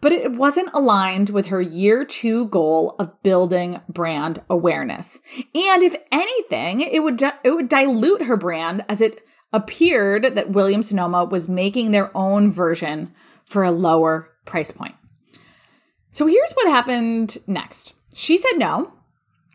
but 0.00 0.12
it 0.12 0.32
wasn't 0.32 0.70
aligned 0.74 1.30
with 1.30 1.46
her 1.46 1.60
year 1.60 2.04
two 2.04 2.46
goal 2.46 2.96
of 2.98 3.22
building 3.22 3.80
brand 3.88 4.42
awareness. 4.50 5.20
And 5.54 5.82
if 5.82 5.96
anything, 6.10 6.80
it 6.80 7.02
would, 7.02 7.22
it 7.22 7.50
would 7.50 7.68
dilute 7.68 8.22
her 8.22 8.36
brand 8.36 8.84
as 8.88 9.00
it 9.00 9.24
appeared 9.52 10.34
that 10.34 10.50
Williams 10.50 10.88
Sonoma 10.88 11.24
was 11.24 11.48
making 11.48 11.90
their 11.90 12.14
own 12.16 12.50
version 12.50 13.12
for 13.44 13.62
a 13.62 13.70
lower 13.70 14.30
price 14.44 14.70
point. 14.70 14.94
So 16.10 16.26
here's 16.26 16.52
what 16.52 16.68
happened 16.68 17.38
next. 17.46 17.94
She 18.14 18.36
said 18.36 18.58
no, 18.58 18.92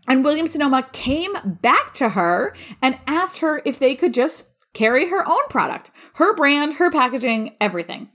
and 0.08 0.24
Williams 0.24 0.54
Sonoma 0.54 0.88
came 0.94 1.34
back 1.46 1.94
to 1.96 2.10
her 2.10 2.56
and 2.82 2.98
asked 3.06 3.40
her 3.40 3.62
if 3.66 3.80
they 3.80 3.96
could 3.96 4.14
just 4.14 4.46
carry 4.78 5.10
her 5.10 5.28
own 5.28 5.48
product, 5.50 5.92
her 6.16 6.36
brand, 6.36 6.76
her 6.76 6.92
packaging, 6.92 7.56
everything. 7.60 8.10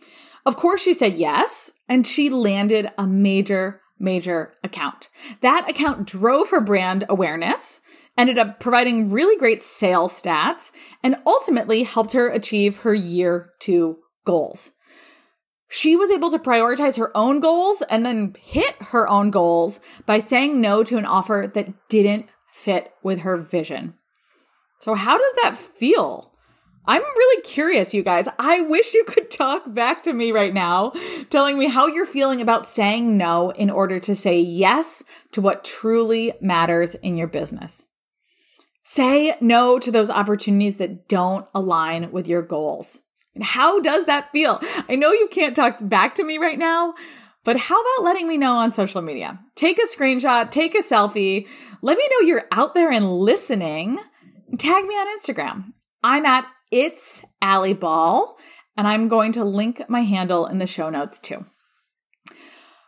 Of 0.46 0.56
course, 0.56 0.82
she 0.82 0.92
said 0.92 1.14
yes, 1.14 1.72
and 1.88 2.06
she 2.06 2.30
landed 2.30 2.88
a 2.98 3.06
major, 3.06 3.80
major 3.98 4.54
account. 4.62 5.08
That 5.40 5.68
account 5.68 6.06
drove 6.06 6.50
her 6.50 6.60
brand 6.60 7.04
awareness, 7.08 7.80
ended 8.16 8.38
up 8.38 8.60
providing 8.60 9.10
really 9.10 9.36
great 9.36 9.62
sales 9.62 10.20
stats, 10.20 10.72
and 11.02 11.16
ultimately 11.26 11.82
helped 11.82 12.12
her 12.12 12.28
achieve 12.28 12.78
her 12.78 12.94
year 12.94 13.50
two 13.60 13.98
goals 14.24 14.72
she 15.74 15.96
was 15.96 16.10
able 16.10 16.30
to 16.30 16.38
prioritize 16.38 16.98
her 16.98 17.16
own 17.16 17.40
goals 17.40 17.82
and 17.88 18.04
then 18.04 18.34
hit 18.38 18.74
her 18.90 19.08
own 19.08 19.30
goals 19.30 19.80
by 20.04 20.18
saying 20.18 20.60
no 20.60 20.84
to 20.84 20.98
an 20.98 21.06
offer 21.06 21.50
that 21.54 21.88
didn't 21.88 22.26
fit 22.52 22.92
with 23.02 23.20
her 23.20 23.38
vision. 23.38 23.94
So, 24.80 24.94
how 24.94 25.16
does 25.16 25.32
that 25.42 25.56
feel? 25.56 26.31
I'm 26.84 27.02
really 27.02 27.42
curious, 27.42 27.94
you 27.94 28.02
guys. 28.02 28.26
I 28.38 28.62
wish 28.62 28.92
you 28.92 29.04
could 29.04 29.30
talk 29.30 29.72
back 29.72 30.02
to 30.04 30.12
me 30.12 30.32
right 30.32 30.52
now, 30.52 30.92
telling 31.30 31.56
me 31.56 31.68
how 31.68 31.86
you're 31.86 32.06
feeling 32.06 32.40
about 32.40 32.66
saying 32.66 33.16
no 33.16 33.50
in 33.50 33.70
order 33.70 34.00
to 34.00 34.16
say 34.16 34.40
yes 34.40 35.04
to 35.32 35.40
what 35.40 35.64
truly 35.64 36.32
matters 36.40 36.96
in 36.96 37.16
your 37.16 37.28
business. 37.28 37.86
Say 38.82 39.36
no 39.40 39.78
to 39.78 39.92
those 39.92 40.10
opportunities 40.10 40.78
that 40.78 41.08
don't 41.08 41.46
align 41.54 42.10
with 42.10 42.26
your 42.26 42.42
goals. 42.42 43.02
And 43.34 43.44
how 43.44 43.80
does 43.80 44.06
that 44.06 44.32
feel? 44.32 44.60
I 44.88 44.96
know 44.96 45.12
you 45.12 45.28
can't 45.30 45.54
talk 45.54 45.76
back 45.80 46.16
to 46.16 46.24
me 46.24 46.38
right 46.38 46.58
now, 46.58 46.94
but 47.44 47.56
how 47.56 47.80
about 47.80 48.04
letting 48.04 48.26
me 48.26 48.38
know 48.38 48.56
on 48.56 48.72
social 48.72 49.02
media? 49.02 49.38
Take 49.54 49.78
a 49.78 49.86
screenshot, 49.86 50.50
take 50.50 50.74
a 50.74 50.82
selfie, 50.82 51.46
let 51.80 51.96
me 51.96 52.08
know 52.10 52.26
you're 52.26 52.48
out 52.50 52.74
there 52.74 52.90
and 52.90 53.18
listening. 53.18 53.98
Tag 54.58 54.84
me 54.84 54.94
on 54.94 55.18
Instagram. 55.18 55.72
I'm 56.02 56.26
at 56.26 56.44
it's 56.72 57.22
Allie 57.40 57.74
Ball, 57.74 58.36
and 58.76 58.88
I'm 58.88 59.06
going 59.06 59.32
to 59.32 59.44
link 59.44 59.82
my 59.88 60.00
handle 60.00 60.46
in 60.46 60.58
the 60.58 60.66
show 60.66 60.90
notes 60.90 61.20
too. 61.20 61.44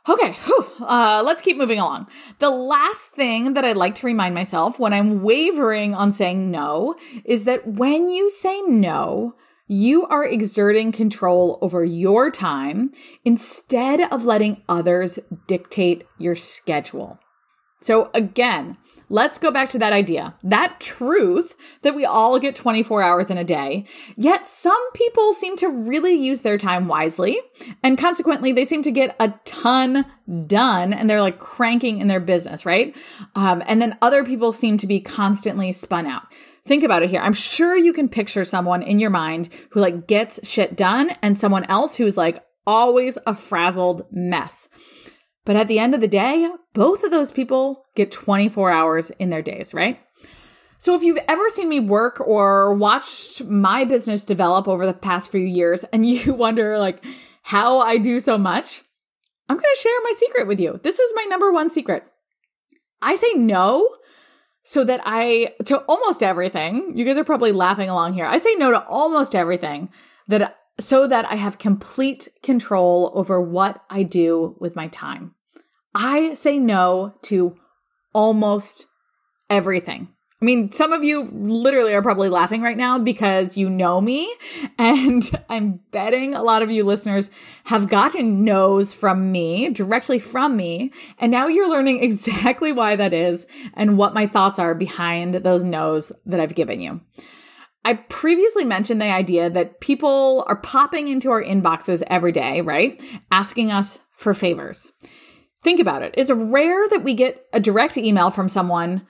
Okay, 0.09 0.33
whew, 0.33 0.67
uh, 0.81 1.23
let's 1.25 1.43
keep 1.43 1.57
moving 1.57 1.79
along. 1.79 2.09
The 2.39 2.51
last 2.51 3.13
thing 3.13 3.55
that 3.55 3.65
I'd 3.65 3.77
like 3.77 3.95
to 3.97 4.07
remind 4.07 4.35
myself 4.35 4.79
when 4.79 4.93
I'm 4.93 5.23
wavering 5.23 5.95
on 5.95 6.13
saying 6.13 6.51
no 6.51 6.97
is 7.25 7.45
that 7.45 7.67
when 7.67 8.09
you 8.09 8.29
say 8.29 8.61
no, 8.63 9.35
you 9.67 10.07
are 10.07 10.27
exerting 10.27 10.93
control 10.93 11.59
over 11.63 11.85
your 11.85 12.31
time 12.31 12.91
instead 13.25 14.01
of 14.13 14.27
letting 14.27 14.63
others 14.69 15.19
dictate 15.47 16.07
your 16.19 16.37
schedule. 16.37 17.19
So 17.81 18.11
again, 18.13 18.77
let's 19.09 19.39
go 19.39 19.51
back 19.51 19.71
to 19.71 19.79
that 19.79 19.93
idea, 19.93 20.35
that 20.43 20.81
truth 20.81 21.55
that 21.83 21.95
we 21.95 22.05
all 22.05 22.39
get 22.39 22.55
24 22.55 23.03
hours 23.03 23.31
in 23.31 23.39
a 23.39 23.45
day. 23.45 23.85
Yet 24.17 24.47
some 24.47 24.93
people 24.93 25.33
seem 25.33 25.57
to 25.59 25.69
really 25.69 26.15
use 26.15 26.41
their 26.41 26.59
time 26.59 26.89
wisely. 26.89 27.39
And 27.83 27.99
consequently, 27.99 28.53
they 28.53 28.65
seem 28.65 28.83
to 28.83 28.91
get 28.91 29.17
a 29.21 29.35
ton 29.45 30.07
done 30.47 30.93
and 30.93 31.09
they're 31.09 31.21
like 31.21 31.39
cranking 31.39 32.01
in 32.01 32.07
their 32.07 32.21
business, 32.21 32.65
right? 32.65 32.97
Um, 33.35 33.63
and 33.67 33.81
then 33.81 33.97
other 34.01 34.25
people 34.25 34.53
seem 34.53 34.79
to 34.79 34.87
be 34.87 35.01
constantly 35.01 35.73
spun 35.73 36.07
out. 36.07 36.23
Think 36.67 36.83
about 36.83 37.03
it 37.03 37.11
here. 37.11 37.21
I'm 37.21 37.35
sure 37.35 37.77
you 37.77 37.93
can 37.93 38.09
picture 38.09 38.45
someone 38.45 38.83
in 38.83 38.99
your 38.99 39.11
mind 39.11 39.51
who 39.71 39.81
like 39.81 40.07
gets 40.07 40.47
shit 40.49 40.77
done 40.77 41.11
and 41.23 41.39
someone 41.39 41.65
else 41.65 41.95
who's 41.95 42.17
like 42.17 42.43
always 42.67 43.19
a 43.27 43.35
frazzled 43.35 44.03
mess. 44.11 44.69
But 45.45 45.57
at 45.57 45.69
the 45.69 45.79
end 45.79 45.95
of 45.95 46.01
the 46.01 46.09
day, 46.09 46.49
both 46.73 47.05
of 47.05 47.11
those 47.11 47.31
people 47.31 47.85
get 47.95 48.11
24 48.11 48.71
hours 48.71 49.11
in 49.19 49.31
their 49.31 49.43
days, 49.43 49.75
right? 49.75 50.01
So 50.79 50.95
if 50.95 51.03
you've 51.03 51.19
ever 51.29 51.49
seen 51.49 51.69
me 51.69 51.81
work 51.81 52.21
or 52.21 52.75
watched 52.75 53.45
my 53.45 53.85
business 53.85 54.25
develop 54.25 54.69
over 54.69 54.87
the 54.87 54.95
past 54.95 55.31
few 55.31 55.41
years 55.41 55.85
and 55.85 56.05
you 56.09 56.35
wonder 56.35 56.79
like 56.79 57.05
how 57.43 57.79
I 57.79 57.99
do 57.99 58.21
so 58.21 58.39
much, 58.39 58.83
I'm 59.49 59.57
going 59.57 59.75
to 59.75 59.81
share 59.81 59.93
my 60.03 60.13
secret 60.17 60.47
with 60.47 60.61
you. 60.61 60.81
This 60.83 60.99
is 60.99 61.13
my 61.15 61.25
number 61.29 61.53
one 61.53 61.69
secret. 61.69 62.05
I 63.03 63.17
say 63.17 63.33
no 63.35 63.89
so 64.63 64.83
that 64.85 65.03
I, 65.05 65.55
to 65.67 65.79
almost 65.81 66.23
everything, 66.23 66.97
you 66.97 67.05
guys 67.05 67.19
are 67.19 67.25
probably 67.25 67.53
laughing 67.53 67.91
along 67.91 68.15
here. 68.15 68.25
I 68.25 68.39
say 68.39 68.55
no 68.55 68.71
to 68.71 68.83
almost 68.87 69.35
everything 69.35 69.91
that, 70.29 70.57
so 70.81 71.07
that 71.07 71.27
I 71.27 71.35
have 71.35 71.59
complete 71.59 72.29
control 72.43 73.13
over 73.15 73.41
what 73.41 73.85
I 73.91 74.05
do 74.05 74.57
with 74.59 74.75
my 74.75 74.89
time. 74.89 75.34
I 75.95 76.35
say 76.35 76.59
no 76.59 77.15
to 77.23 77.57
almost 78.13 78.87
everything. 79.49 80.09
I 80.43 80.45
mean, 80.45 80.73
some 80.73 80.93
of 80.93 81.03
you 81.03 81.31
literally 81.33 81.95
are 81.95 82.03
probably 82.03 82.29
laughing 82.29 82.61
right 82.61 82.77
now 82.77 82.99
because 82.99 83.57
you 83.57 83.71
know 83.71 84.01
me. 84.01 84.31
And 84.79 85.31
I'm 85.49 85.81
betting 85.93 86.35
a 86.35 86.43
lot 86.43 86.63
of 86.63 86.71
you 86.71 86.85
listeners 86.85 87.31
have 87.65 87.89
gotten 87.89 88.45
no's 88.45 88.93
from 88.93 89.33
me, 89.33 89.71
directly 89.71 90.19
from 90.19 90.57
me. 90.57 90.93
And 91.19 91.31
now 91.33 91.47
you're 91.47 91.71
learning 91.71 92.03
exactly 92.03 92.73
why 92.73 92.97
that 92.97 93.15
is 93.15 93.47
and 93.75 93.97
what 93.97 94.13
my 94.13 94.27
thoughts 94.27 94.59
are 94.59 94.75
behind 94.75 95.37
those 95.37 95.65
no's 95.65 96.13
that 96.27 96.41
I've 96.41 96.55
given 96.55 96.81
you. 96.81 97.01
I 97.85 97.95
previously 97.95 98.65
mentioned 98.65 99.01
the 99.01 99.11
idea 99.11 99.49
that 99.49 99.81
people 99.81 100.45
are 100.47 100.57
popping 100.57 101.09
into 101.09 101.31
our 101.31 101.43
inboxes 101.43 102.03
every 102.09 102.33
day, 102.33 102.61
right? 102.61 103.01
Asking 103.31 103.71
us 103.71 104.01
for 104.17 104.35
favors. 104.35 104.93
Think 105.65 105.81
about 105.81 106.03
it. 106.03 106.15
It's 106.17 106.31
rare 106.31 106.89
that 106.91 107.03
we 107.03 107.15
get 107.15 107.47
a 107.53 107.59
direct 107.59 107.97
email 107.97 108.31
from 108.31 108.49
someone 108.49 109.07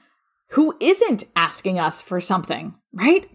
who 0.51 0.77
isn't 0.81 1.25
asking 1.35 1.81
us 1.81 2.01
for 2.01 2.21
something, 2.21 2.75
right? 2.93 3.29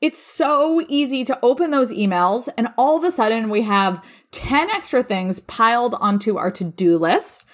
It's 0.00 0.22
so 0.22 0.82
easy 0.86 1.24
to 1.24 1.38
open 1.42 1.70
those 1.70 1.92
emails 1.92 2.48
and 2.56 2.68
all 2.76 2.96
of 2.96 3.04
a 3.04 3.10
sudden 3.10 3.48
we 3.48 3.62
have 3.62 4.04
10 4.32 4.70
extra 4.70 5.02
things 5.02 5.40
piled 5.40 5.94
onto 5.98 6.36
our 6.36 6.50
to 6.52 6.64
do 6.64 6.98
list 6.98 7.46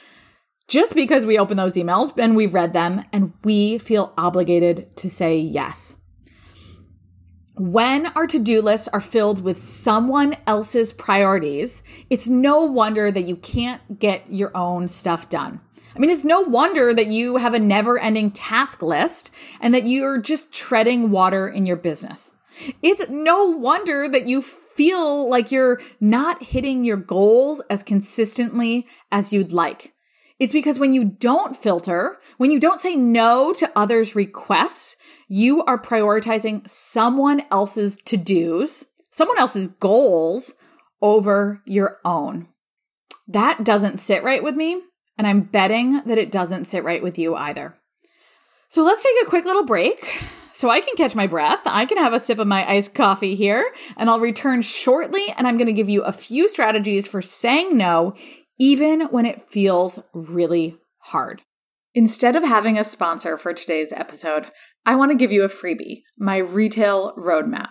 just 0.67 0.95
because 0.95 1.25
we 1.25 1.39
open 1.39 1.57
those 1.57 1.77
emails 1.77 2.13
and 2.19 2.35
we've 2.37 2.53
read 2.53 2.73
them 2.73 3.05
and 3.13 3.33
we 3.45 3.79
feel 3.79 4.13
obligated 4.19 4.97
to 4.97 5.09
say 5.09 5.39
yes. 5.39 5.95
When 7.57 8.09
our 8.09 8.27
to 8.27 8.41
do 8.41 8.61
lists 8.61 8.89
are 8.89 9.01
filled 9.01 9.45
with 9.45 9.63
someone 9.63 10.37
else's 10.45 10.93
priorities, 10.93 11.85
it's 12.11 12.29
no 12.29 12.65
wonder 12.65 13.13
that 13.13 13.27
you 13.27 13.37
can't 13.37 14.01
get 14.01 14.29
your 14.29 14.51
own 14.57 14.89
stuff 14.89 15.29
done. 15.29 15.61
I 15.95 16.01
mean, 16.01 16.11
it's 16.11 16.25
no 16.25 16.41
wonder 16.41 16.93
that 16.93 17.07
you 17.07 17.37
have 17.37 17.55
a 17.55 17.61
never 17.61 17.97
ending 17.97 18.33
task 18.33 18.83
list 18.83 19.31
and 19.61 19.73
that 19.73 19.87
you're 19.87 20.21
just 20.21 20.53
treading 20.53 21.13
water 21.13 21.47
in 21.47 21.65
your 21.65 21.77
business. 21.77 22.35
It's 22.83 23.09
no 23.09 23.47
wonder 23.47 24.09
that 24.09 24.27
you 24.27 24.43
feel 24.43 25.31
like 25.31 25.53
you're 25.53 25.81
not 26.01 26.43
hitting 26.43 26.83
your 26.83 26.97
goals 26.97 27.63
as 27.71 27.85
consistently 27.85 28.89
as 29.13 29.33
you'd 29.33 29.53
like. 29.53 29.95
It's 30.41 30.53
because 30.53 30.81
when 30.81 30.93
you 30.93 31.05
don't 31.05 31.57
filter, 31.57 32.19
when 32.39 32.51
you 32.51 32.59
don't 32.59 32.81
say 32.81 32.97
no 32.97 33.53
to 33.53 33.71
others' 33.77 34.17
requests, 34.17 34.97
you 35.29 35.65
are 35.65 35.81
prioritizing 35.81 36.69
someone 36.69 37.43
else's 37.51 37.97
to 38.05 38.17
dos, 38.17 38.85
someone 39.11 39.39
else's 39.39 39.69
goals 39.69 40.55
over 41.01 41.63
your 41.67 41.99
own. 42.05 42.49
That 43.29 43.65
doesn't 43.65 44.01
sit 44.01 44.23
right 44.23 44.43
with 44.43 44.55
me. 44.55 44.81
And 45.17 45.27
I'm 45.27 45.43
betting 45.43 46.03
that 46.07 46.19
it 46.19 46.33
doesn't 46.33 46.65
sit 46.65 46.83
right 46.83 47.03
with 47.03 47.19
you 47.19 47.37
either. 47.37 47.77
So 48.69 48.83
let's 48.83 49.05
take 49.05 49.15
a 49.23 49.29
quick 49.29 49.45
little 49.45 49.65
break 49.65 50.25
so 50.53 50.69
I 50.69 50.81
can 50.81 50.97
catch 50.97 51.15
my 51.15 51.27
breath. 51.27 51.61
I 51.65 51.87
can 51.87 51.99
have 51.99 52.13
a 52.13 52.21
sip 52.21 52.39
of 52.39 52.49
my 52.49 52.69
iced 52.69 52.95
coffee 52.95 53.37
here, 53.37 53.73
and 53.97 54.11
I'll 54.11 54.19
return 54.19 54.63
shortly. 54.63 55.23
And 55.37 55.47
I'm 55.47 55.57
going 55.57 55.67
to 55.69 55.73
give 55.73 55.89
you 55.89 56.03
a 56.03 56.13
few 56.13 56.49
strategies 56.49 57.07
for 57.07 57.23
saying 57.23 57.77
no, 57.77 58.15
even 58.59 59.03
when 59.09 59.27
it 59.27 59.49
feels 59.49 60.01
really 60.13 60.77
hard. 60.99 61.43
Instead 61.95 62.35
of 62.35 62.43
having 62.43 62.77
a 62.77 62.83
sponsor 62.83 63.39
for 63.39 63.53
today's 63.53 63.93
episode, 63.93 64.51
I 64.87 64.97
want 64.97 65.11
to 65.11 65.17
give 65.17 65.33
you 65.33 65.45
a 65.45 65.49
freebie 65.49 66.03
my 66.19 66.37
retail 66.37 67.15
roadmap. 67.17 67.71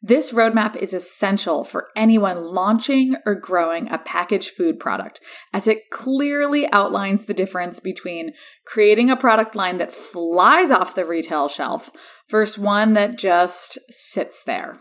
This 0.00 0.32
roadmap 0.32 0.76
is 0.76 0.94
essential 0.94 1.64
for 1.64 1.88
anyone 1.96 2.42
launching 2.42 3.16
or 3.26 3.34
growing 3.34 3.92
a 3.92 3.98
packaged 3.98 4.50
food 4.50 4.78
product, 4.78 5.20
as 5.52 5.66
it 5.66 5.90
clearly 5.90 6.70
outlines 6.72 7.22
the 7.22 7.34
difference 7.34 7.80
between 7.80 8.32
creating 8.64 9.10
a 9.10 9.16
product 9.16 9.54
line 9.54 9.78
that 9.78 9.92
flies 9.92 10.70
off 10.70 10.94
the 10.94 11.04
retail 11.04 11.48
shelf 11.48 11.90
versus 12.30 12.58
one 12.58 12.92
that 12.94 13.18
just 13.18 13.78
sits 13.90 14.42
there. 14.44 14.78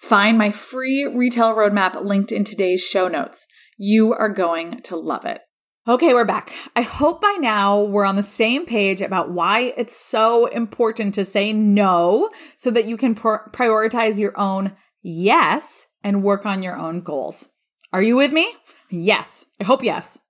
Find 0.00 0.36
my 0.36 0.50
free 0.50 1.04
retail 1.04 1.54
roadmap 1.54 2.02
linked 2.04 2.32
in 2.32 2.44
today's 2.44 2.82
show 2.82 3.08
notes. 3.08 3.46
You 3.76 4.12
are 4.12 4.28
going 4.28 4.82
to 4.82 4.96
love 4.96 5.24
it. 5.24 5.40
Okay, 5.88 6.12
we're 6.12 6.26
back. 6.26 6.52
I 6.76 6.82
hope 6.82 7.22
by 7.22 7.38
now 7.40 7.80
we're 7.80 8.04
on 8.04 8.16
the 8.16 8.22
same 8.22 8.66
page 8.66 9.00
about 9.00 9.30
why 9.30 9.72
it's 9.78 9.96
so 9.96 10.44
important 10.44 11.14
to 11.14 11.24
say 11.24 11.54
no 11.54 12.28
so 12.54 12.70
that 12.70 12.84
you 12.84 12.98
can 12.98 13.14
pr- 13.14 13.48
prioritize 13.50 14.18
your 14.18 14.38
own 14.38 14.76
yes 15.02 15.86
and 16.04 16.22
work 16.22 16.44
on 16.44 16.62
your 16.62 16.76
own 16.76 17.00
goals. 17.00 17.48
Are 17.94 18.02
you 18.02 18.14
with 18.14 18.30
me? 18.30 18.52
Yes. 18.90 19.46
I 19.58 19.64
hope 19.64 19.82
yes. 19.82 20.20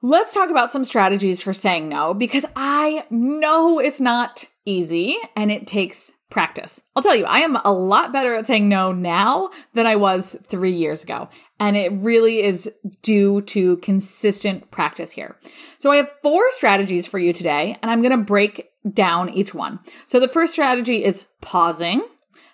Let's 0.00 0.32
talk 0.32 0.48
about 0.48 0.72
some 0.72 0.86
strategies 0.86 1.42
for 1.42 1.52
saying 1.52 1.90
no 1.90 2.14
because 2.14 2.46
I 2.56 3.04
know 3.10 3.78
it's 3.78 4.00
not 4.00 4.46
easy 4.64 5.18
and 5.36 5.52
it 5.52 5.66
takes 5.66 6.10
practice. 6.30 6.82
I'll 6.96 7.02
tell 7.02 7.14
you, 7.14 7.24
I 7.26 7.40
am 7.40 7.56
a 7.64 7.72
lot 7.72 8.12
better 8.12 8.34
at 8.34 8.46
saying 8.46 8.68
no 8.68 8.92
now 8.92 9.50
than 9.74 9.86
I 9.86 9.96
was 9.96 10.36
three 10.46 10.72
years 10.72 11.02
ago. 11.02 11.28
And 11.60 11.76
it 11.76 11.92
really 11.92 12.42
is 12.42 12.70
due 13.02 13.42
to 13.42 13.76
consistent 13.78 14.70
practice 14.70 15.12
here. 15.12 15.38
So 15.78 15.92
I 15.92 15.96
have 15.96 16.10
four 16.22 16.42
strategies 16.50 17.06
for 17.06 17.18
you 17.18 17.32
today, 17.32 17.76
and 17.80 17.90
I'm 17.90 18.02
going 18.02 18.18
to 18.18 18.24
break 18.24 18.68
down 18.92 19.30
each 19.30 19.54
one. 19.54 19.80
So 20.06 20.18
the 20.18 20.28
first 20.28 20.52
strategy 20.52 21.04
is 21.04 21.24
pausing. 21.40 22.02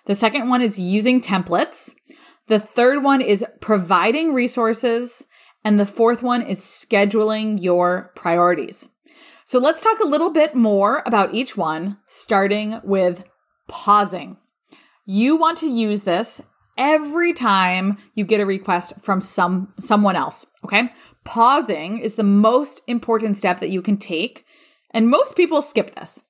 The 0.05 0.15
second 0.15 0.49
one 0.49 0.61
is 0.61 0.77
using 0.77 1.21
templates. 1.21 1.91
The 2.47 2.59
third 2.59 3.03
one 3.03 3.21
is 3.21 3.45
providing 3.61 4.33
resources. 4.33 5.25
And 5.63 5.79
the 5.79 5.85
fourth 5.85 6.23
one 6.23 6.41
is 6.41 6.59
scheduling 6.59 7.61
your 7.61 8.11
priorities. 8.15 8.89
So 9.45 9.59
let's 9.59 9.81
talk 9.83 9.99
a 9.99 10.07
little 10.07 10.31
bit 10.31 10.55
more 10.55 11.03
about 11.05 11.33
each 11.35 11.57
one, 11.57 11.97
starting 12.05 12.79
with 12.83 13.23
pausing. 13.71 14.37
You 15.05 15.37
want 15.37 15.57
to 15.59 15.71
use 15.71 16.03
this 16.03 16.41
every 16.77 17.33
time 17.33 17.97
you 18.13 18.25
get 18.25 18.41
a 18.41 18.45
request 18.45 19.01
from 19.01 19.21
some 19.21 19.73
someone 19.79 20.15
else, 20.15 20.45
okay? 20.65 20.91
Pausing 21.23 21.97
is 21.97 22.15
the 22.15 22.23
most 22.23 22.81
important 22.85 23.37
step 23.37 23.61
that 23.61 23.69
you 23.69 23.81
can 23.81 23.97
take, 23.97 24.45
and 24.91 25.09
most 25.09 25.35
people 25.35 25.61
skip 25.61 25.95
this. 25.95 26.23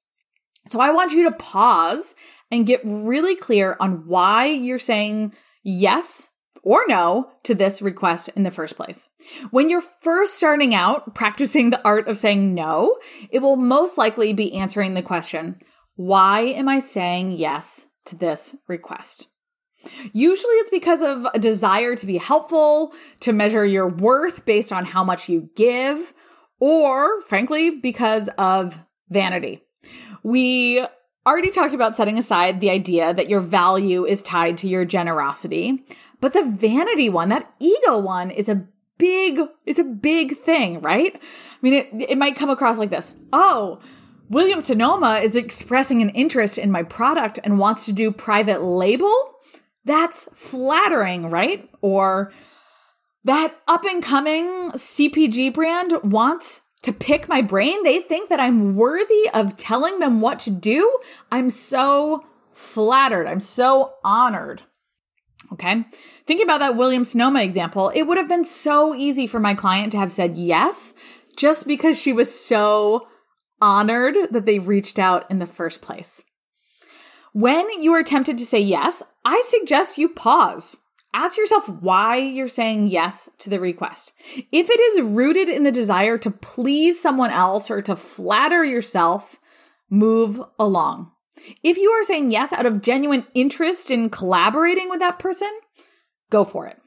So 0.68 0.80
I 0.80 0.92
want 0.92 1.14
you 1.14 1.24
to 1.24 1.36
pause 1.36 2.14
and 2.52 2.68
get 2.68 2.82
really 2.84 3.36
clear 3.36 3.76
on 3.80 4.08
why 4.08 4.46
you're 4.46 4.78
saying 4.78 5.34
yes 5.64 6.30
or 6.64 6.86
no 6.88 7.32
to 7.44 7.56
this 7.56 7.82
request 7.82 8.30
in 8.36 8.44
the 8.44 8.52
first 8.52 8.76
place. 8.76 9.10
When 9.50 9.70
you're 9.70 9.82
first 9.82 10.36
starting 10.36 10.76
out 10.76 11.16
practicing 11.16 11.72
the 11.72 11.82
art 11.84 12.08
of 12.08 12.20
saying 12.20 12.54
no, 12.54 12.98
it 13.32 13.40
will 13.40 13.56
most 13.56 13.98
likely 13.98 14.34
be 14.34 14.54
answering 14.54 14.94
the 14.94 15.02
question, 15.02 15.60
why 15.96 16.42
am 16.42 16.68
I 16.68 16.80
saying 16.80 17.34
yes 17.34 17.88
to 18.06 18.16
this 18.16 18.56
request? 18.68 19.28
Usually 20.14 20.54
it's 20.56 20.70
because 20.70 21.02
of 21.02 21.26
a 21.34 21.40
desire 21.40 21.96
to 21.96 22.06
be 22.06 22.18
helpful, 22.18 22.94
to 23.22 23.34
measure 23.34 23.66
your 23.66 23.88
worth 23.88 24.46
based 24.46 24.72
on 24.72 24.86
how 24.86 25.04
much 25.04 25.28
you 25.28 25.50
give, 25.56 26.14
or 26.60 27.22
frankly, 27.24 27.72
because 27.72 28.30
of 28.38 28.80
vanity. 29.10 29.64
We 30.24 30.86
already 31.26 31.52
talked 31.52 31.74
about 31.74 31.96
setting 31.96 32.18
aside 32.18 32.62
the 32.62 32.70
idea 32.70 33.14
that 33.14 33.30
your 33.30 33.40
value 33.40 34.06
is 34.06 34.22
tied 34.22 34.58
to 34.60 34.68
your 34.68 34.86
generosity, 34.86 35.84
but 36.20 36.34
the 36.34 36.46
vanity 36.46 37.10
one, 37.10 37.30
that 37.30 37.52
ego 37.60 37.98
one 38.00 38.30
is 38.32 38.48
a 38.50 38.68
big, 38.98 39.40
it's 39.66 39.80
a 39.80 39.84
big 39.84 40.38
thing, 40.38 40.80
right? 40.82 41.16
I 41.16 41.58
mean, 41.62 41.74
it, 41.74 42.12
it 42.12 42.18
might 42.18 42.36
come 42.36 42.52
across 42.52 42.78
like 42.78 42.92
this. 42.92 43.14
Oh, 43.34 43.80
William 44.32 44.62
Sonoma 44.62 45.16
is 45.16 45.36
expressing 45.36 46.02
an 46.02 46.08
interest 46.12 46.58
in 46.58 46.72
my 46.72 46.84
product 46.84 47.38
and 47.44 47.60
wants 47.60 47.86
to 47.86 47.92
do 47.92 48.14
private 48.14 48.64
label. 48.64 49.14
That's 49.84 50.30
flattering, 50.34 51.30
right? 51.30 51.70
Or 51.82 52.32
that 53.26 53.54
up 53.68 53.84
and 53.84 54.02
coming 54.02 54.72
CPG 54.72 55.54
brand 55.54 55.96
wants 56.10 56.62
to 56.84 56.94
pick 56.94 57.28
my 57.28 57.42
brain. 57.42 57.84
They 57.84 58.00
think 58.00 58.30
that 58.30 58.40
I'm 58.40 58.78
worthy 58.78 59.30
of 59.34 59.58
telling 59.58 60.00
them 60.00 60.22
what 60.22 60.40
to 60.40 60.50
do. 60.50 61.00
I'm 61.30 61.50
so 61.50 62.26
flattered. 62.54 63.28
I'm 63.28 63.42
so 63.42 63.96
honored. 64.02 64.64
Okay. 65.52 65.84
Thinking 66.26 66.46
about 66.46 66.60
that 66.60 66.78
William 66.78 67.04
Sonoma 67.04 67.42
example, 67.42 67.92
it 67.94 68.04
would 68.04 68.18
have 68.18 68.30
been 68.30 68.46
so 68.46 68.96
easy 68.96 69.28
for 69.28 69.42
my 69.42 69.56
client 69.56 69.92
to 69.92 69.98
have 69.98 70.12
said 70.12 70.38
yes 70.38 70.94
just 71.36 71.68
because 71.68 72.00
she 72.00 72.14
was 72.14 72.34
so 72.34 73.08
honored 73.62 74.16
that 74.32 74.46
they 74.46 74.60
reached 74.60 75.00
out 75.00 75.30
in 75.30 75.40
the 75.40 75.46
first 75.46 75.82
place. 75.82 76.24
When 77.34 77.82
you 77.82 77.94
are 77.94 78.04
tempted 78.04 78.38
to 78.40 78.46
say 78.46 78.60
yes, 78.60 79.04
I 79.24 79.42
suggest 79.48 79.98
you 79.98 80.10
pause. 80.10 80.76
Ask 81.14 81.38
yourself 81.38 81.68
why 81.68 82.18
you're 82.18 82.48
saying 82.48 82.88
yes 82.88 83.30
to 83.40 83.50
the 83.50 83.60
request. 83.60 84.14
If 84.52 84.70
it 84.70 84.80
is 84.80 85.02
rooted 85.02 85.50
in 85.50 85.64
the 85.64 85.72
desire 85.72 86.18
to 86.20 86.32
please 86.32 87.02
someone 87.02 87.32
else 87.32 87.70
or 87.70 87.82
to 87.82 87.96
flatter 87.96 88.64
yourself, 88.64 89.40
move 89.90 90.42
along. 90.58 91.12
If 91.64 91.78
you 91.78 91.90
are 91.92 92.04
saying 92.04 92.32
yes 92.32 92.54
out 92.54 92.66
of 92.66 92.82
genuine 92.82 93.26
interest 93.34 93.92
in 93.92 94.10
collaborating 94.10 94.90
with 94.90 95.00
that 95.00 95.20
person, 95.20 95.52
go 96.30 96.46
for 96.46 96.68
it. 96.68 96.78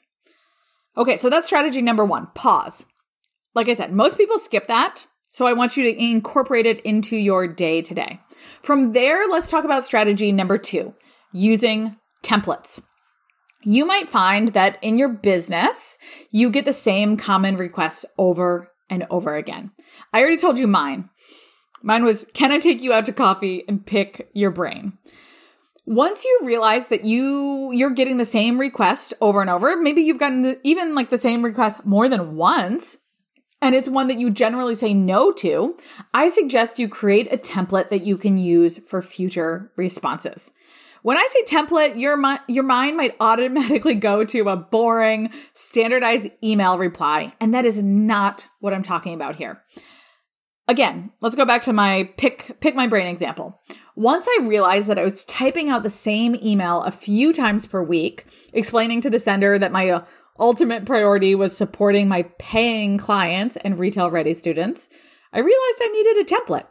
Okay, 0.97 1.17
so 1.17 1.29
that's 1.29 1.47
strategy 1.47 1.83
number 1.83 2.05
one 2.05 2.29
pause. 2.35 2.85
Like 3.55 3.69
I 3.69 3.75
said, 3.75 3.93
most 3.93 4.17
people 4.17 4.39
skip 4.39 4.67
that. 4.69 5.07
So 5.35 5.49
I 5.49 5.53
want 5.53 5.77
you 5.77 5.83
to 5.83 6.01
incorporate 6.01 6.65
it 6.65 6.81
into 6.83 7.17
your 7.17 7.49
day 7.49 7.83
today. 7.83 8.21
From 8.63 8.93
there, 8.93 9.27
let's 9.29 9.51
talk 9.51 9.65
about 9.65 9.85
strategy 9.85 10.31
number 10.31 10.59
two 10.59 10.95
using 11.33 11.97
templates. 12.23 12.81
You 13.65 13.85
might 13.85 14.09
find 14.09 14.47
that 14.51 14.79
in 14.81 14.97
your 14.97 15.09
business, 15.09 15.99
you 16.31 16.51
get 16.51 16.67
the 16.67 16.73
same 16.73 17.17
common 17.17 17.57
requests 17.57 18.07
over 18.17 18.71
and 18.89 19.09
over 19.11 19.35
again. 19.35 19.73
I 20.13 20.21
already 20.21 20.37
told 20.37 20.57
you 20.57 20.69
mine. 20.69 21.11
Mine 21.83 22.05
was, 22.05 22.29
can 22.33 22.53
I 22.53 22.61
take 22.61 22.81
you 22.81 22.93
out 22.93 23.07
to 23.07 23.13
coffee 23.13 23.65
and 23.67 23.85
pick 23.85 24.31
your 24.35 24.53
brain? 24.53 24.99
Once 25.85 26.25
you 26.25 26.43
realize 26.45 26.87
that 26.89 27.05
you 27.05 27.73
you're 27.73 27.91
getting 27.91 28.19
the 28.19 28.25
same 28.25 28.57
request 28.57 29.13
over 29.21 29.41
and 29.41 29.51
over, 29.51 29.77
maybe 29.77 30.03
you've 30.03 30.21
gotten 30.21 30.43
the, 30.43 30.61
even 30.63 30.95
like 30.95 31.11
the 31.11 31.19
same 31.19 31.45
request 31.45 31.85
more 31.85 32.09
than 32.09 32.37
once, 32.37 32.99
and 33.65 33.75
it's 33.75 33.89
one 33.89 34.09
that 34.09 34.19
you 34.19 34.31
generally 34.31 34.75
say 34.75 34.93
no 34.93 35.33
to, 35.33 35.75
I 36.13 36.29
suggest 36.29 36.79
you 36.79 36.87
create 36.87 37.33
a 37.33 37.39
template 37.39 37.89
that 37.89 38.05
you 38.05 38.19
can 38.19 38.37
use 38.37 38.79
for 38.87 39.01
future 39.01 39.73
responses. 39.75 40.53
When 41.01 41.17
I 41.17 41.27
say 41.31 41.45
template, 41.45 41.99
your, 41.99 42.23
your 42.47 42.63
mind 42.63 42.99
might 42.99 43.17
automatically 43.21 43.95
go 43.95 44.23
to 44.23 44.51
a 44.51 44.57
boring, 44.57 45.31
standardized 45.55 46.29
email 46.43 46.77
reply, 46.77 47.33
and 47.41 47.55
that 47.55 47.65
is 47.65 47.83
not 47.83 48.47
what 48.61 48.75
I'm 48.75 48.83
talking 48.83 49.15
about 49.15 49.37
here. 49.37 49.63
Again, 50.69 51.11
let's 51.23 51.37
go 51.37 51.47
back 51.47 51.63
to 51.63 51.73
my 51.73 52.11
pick 52.19 52.59
pick 52.61 52.75
my 52.75 52.87
brain 52.87 53.07
example. 53.07 53.61
Once 53.97 54.27
I 54.27 54.45
realized 54.45 54.89
that 54.89 54.99
I 54.99 55.05
was 55.05 55.25
typing 55.25 55.69
out 55.69 55.83
the 55.83 55.91
same 55.91 56.37
email 56.43 56.83
a 56.83 56.91
few 56.91 57.33
times 57.33 57.67
per 57.67 57.83
week, 57.83 58.25
explaining 58.53 59.03
to 59.03 59.11
the 59.11 59.19
sender 59.19 59.59
that 59.59 59.73
my 59.73 60.03
ultimate 60.39 60.85
priority 60.85 61.35
was 61.35 61.57
supporting 61.57 62.09
my 62.09 62.23
paying 62.39 62.99
clients 62.99 63.57
and 63.57 63.79
retail 63.79 64.11
ready 64.11 64.35
students, 64.35 64.89
I 65.33 65.39
realized 65.39 65.81
I 65.81 65.89
needed 65.89 66.17
a 66.19 66.35
template. 66.35 66.67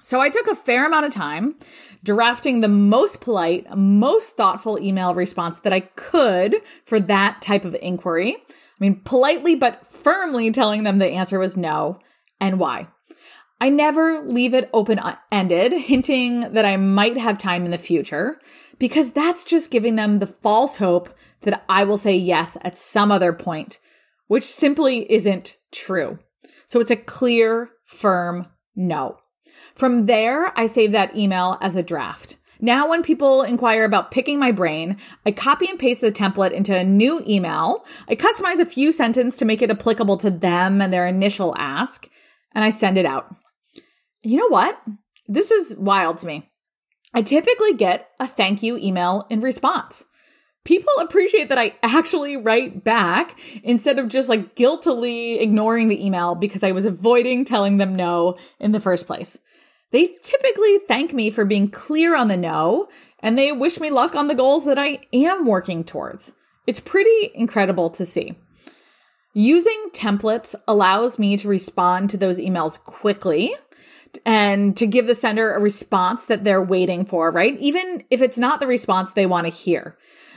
So 0.00 0.20
I 0.20 0.28
took 0.28 0.48
a 0.48 0.54
fair 0.54 0.86
amount 0.86 1.06
of 1.06 1.12
time 1.12 1.56
drafting 2.02 2.60
the 2.60 2.68
most 2.68 3.22
polite, 3.22 3.66
most 3.74 4.36
thoughtful 4.36 4.78
email 4.78 5.14
response 5.14 5.60
that 5.60 5.72
I 5.72 5.80
could 5.80 6.56
for 6.84 7.00
that 7.00 7.40
type 7.40 7.64
of 7.64 7.74
inquiry. 7.80 8.36
I 8.36 8.54
mean, 8.80 9.00
politely 9.04 9.54
but 9.54 9.86
firmly 9.86 10.50
telling 10.50 10.82
them 10.82 10.98
the 10.98 11.06
answer 11.06 11.38
was 11.38 11.56
no 11.56 12.00
and 12.38 12.58
why. 12.58 12.88
I 13.60 13.70
never 13.70 14.20
leave 14.26 14.52
it 14.52 14.68
open 14.74 15.00
ended, 15.32 15.72
hinting 15.72 16.52
that 16.52 16.66
I 16.66 16.76
might 16.76 17.16
have 17.16 17.38
time 17.38 17.64
in 17.64 17.70
the 17.70 17.78
future, 17.78 18.38
because 18.78 19.12
that's 19.12 19.44
just 19.44 19.70
giving 19.70 19.96
them 19.96 20.16
the 20.16 20.26
false 20.26 20.76
hope 20.76 21.08
that 21.44 21.64
I 21.68 21.84
will 21.84 21.98
say 21.98 22.16
yes 22.16 22.56
at 22.62 22.76
some 22.76 23.10
other 23.10 23.32
point, 23.32 23.78
which 24.26 24.44
simply 24.44 25.10
isn't 25.10 25.56
true. 25.72 26.18
So 26.66 26.80
it's 26.80 26.90
a 26.90 26.96
clear, 26.96 27.70
firm 27.84 28.48
no. 28.74 29.18
From 29.74 30.06
there, 30.06 30.52
I 30.58 30.66
save 30.66 30.92
that 30.92 31.16
email 31.16 31.58
as 31.60 31.76
a 31.76 31.82
draft. 31.82 32.36
Now, 32.60 32.88
when 32.88 33.02
people 33.02 33.42
inquire 33.42 33.84
about 33.84 34.10
picking 34.10 34.38
my 34.38 34.52
brain, 34.52 34.96
I 35.26 35.32
copy 35.32 35.68
and 35.68 35.78
paste 35.78 36.00
the 36.00 36.12
template 36.12 36.52
into 36.52 36.76
a 36.76 36.84
new 36.84 37.22
email. 37.26 37.84
I 38.08 38.14
customize 38.14 38.60
a 38.60 38.66
few 38.66 38.92
sentences 38.92 39.38
to 39.38 39.44
make 39.44 39.60
it 39.60 39.70
applicable 39.70 40.16
to 40.18 40.30
them 40.30 40.80
and 40.80 40.92
their 40.92 41.06
initial 41.06 41.54
ask, 41.58 42.08
and 42.52 42.64
I 42.64 42.70
send 42.70 42.96
it 42.96 43.06
out. 43.06 43.34
You 44.22 44.38
know 44.38 44.48
what? 44.48 44.80
This 45.26 45.50
is 45.50 45.76
wild 45.76 46.18
to 46.18 46.26
me. 46.26 46.50
I 47.12 47.22
typically 47.22 47.74
get 47.74 48.08
a 48.18 48.26
thank 48.26 48.62
you 48.62 48.76
email 48.76 49.26
in 49.28 49.40
response. 49.40 50.06
People 50.64 50.92
appreciate 51.00 51.50
that 51.50 51.58
I 51.58 51.74
actually 51.82 52.38
write 52.38 52.82
back 52.84 53.38
instead 53.62 53.98
of 53.98 54.08
just 54.08 54.30
like 54.30 54.54
guiltily 54.54 55.40
ignoring 55.40 55.88
the 55.88 56.04
email 56.04 56.34
because 56.34 56.62
I 56.62 56.72
was 56.72 56.86
avoiding 56.86 57.44
telling 57.44 57.76
them 57.76 57.94
no 57.94 58.38
in 58.58 58.72
the 58.72 58.80
first 58.80 59.06
place. 59.06 59.36
They 59.90 60.16
typically 60.22 60.78
thank 60.88 61.12
me 61.12 61.30
for 61.30 61.44
being 61.44 61.70
clear 61.70 62.16
on 62.16 62.28
the 62.28 62.36
no 62.36 62.88
and 63.20 63.38
they 63.38 63.52
wish 63.52 63.78
me 63.78 63.90
luck 63.90 64.14
on 64.14 64.26
the 64.26 64.34
goals 64.34 64.64
that 64.64 64.78
I 64.78 65.00
am 65.12 65.46
working 65.46 65.84
towards. 65.84 66.34
It's 66.66 66.80
pretty 66.80 67.30
incredible 67.34 67.90
to 67.90 68.06
see. 68.06 68.34
Using 69.34 69.90
templates 69.92 70.54
allows 70.66 71.18
me 71.18 71.36
to 71.36 71.48
respond 71.48 72.08
to 72.10 72.16
those 72.16 72.38
emails 72.38 72.78
quickly 72.78 73.54
and 74.24 74.76
to 74.76 74.86
give 74.86 75.06
the 75.06 75.14
sender 75.14 75.52
a 75.52 75.60
response 75.60 76.26
that 76.26 76.44
they're 76.44 76.62
waiting 76.62 77.04
for, 77.04 77.30
right? 77.30 77.58
Even 77.58 78.04
if 78.10 78.22
it's 78.22 78.38
not 78.38 78.60
the 78.60 78.66
response 78.66 79.12
they 79.12 79.26
want 79.26 79.46
to 79.46 79.52
hear. 79.52 79.96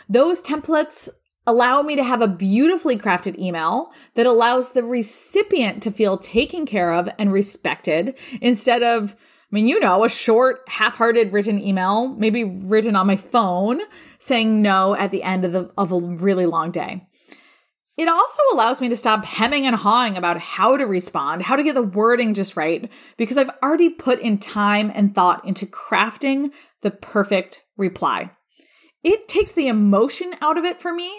Those 0.09 0.41
templates 0.41 1.09
allow 1.45 1.81
me 1.81 1.95
to 1.95 2.03
have 2.03 2.21
a 2.21 2.27
beautifully 2.27 2.97
crafted 2.97 3.37
email 3.39 3.91
that 4.15 4.25
allows 4.25 4.71
the 4.71 4.83
recipient 4.83 5.81
to 5.83 5.91
feel 5.91 6.17
taken 6.17 6.65
care 6.65 6.93
of 6.93 7.09
and 7.17 7.31
respected 7.31 8.17
instead 8.41 8.83
of 8.83 9.15
I 9.49 9.55
mean, 9.55 9.67
you 9.67 9.79
know, 9.79 10.03
a 10.03 10.09
short, 10.09 10.63
half-hearted 10.67 11.31
written 11.31 11.63
email, 11.63 12.09
maybe 12.09 12.43
written 12.43 12.97
on 12.97 13.07
my 13.07 13.15
phone, 13.15 13.79
saying 14.19 14.61
no 14.61 14.93
at 14.93 15.11
the 15.11 15.23
end 15.23 15.45
of 15.45 15.53
the 15.53 15.71
of 15.77 15.93
a 15.93 15.99
really 16.01 16.45
long 16.45 16.71
day. 16.71 17.07
It 17.95 18.09
also 18.09 18.39
allows 18.51 18.81
me 18.81 18.89
to 18.89 18.97
stop 18.97 19.23
hemming 19.23 19.65
and 19.65 19.75
hawing 19.75 20.17
about 20.17 20.37
how 20.37 20.75
to 20.75 20.83
respond, 20.85 21.43
how 21.43 21.55
to 21.55 21.63
get 21.63 21.75
the 21.75 21.81
wording 21.81 22.33
just 22.33 22.57
right, 22.57 22.91
because 23.15 23.37
I've 23.37 23.49
already 23.63 23.89
put 23.89 24.19
in 24.19 24.37
time 24.37 24.91
and 24.93 25.15
thought 25.15 25.47
into 25.47 25.65
crafting 25.65 26.51
the 26.81 26.91
perfect 26.91 27.63
reply. 27.77 28.31
It 29.09 29.29
takes 29.29 29.53
the 29.53 29.69
emotion 29.69 30.33
out 30.41 30.57
of 30.57 30.65
it 30.65 30.81
for 30.81 30.93
me 30.93 31.09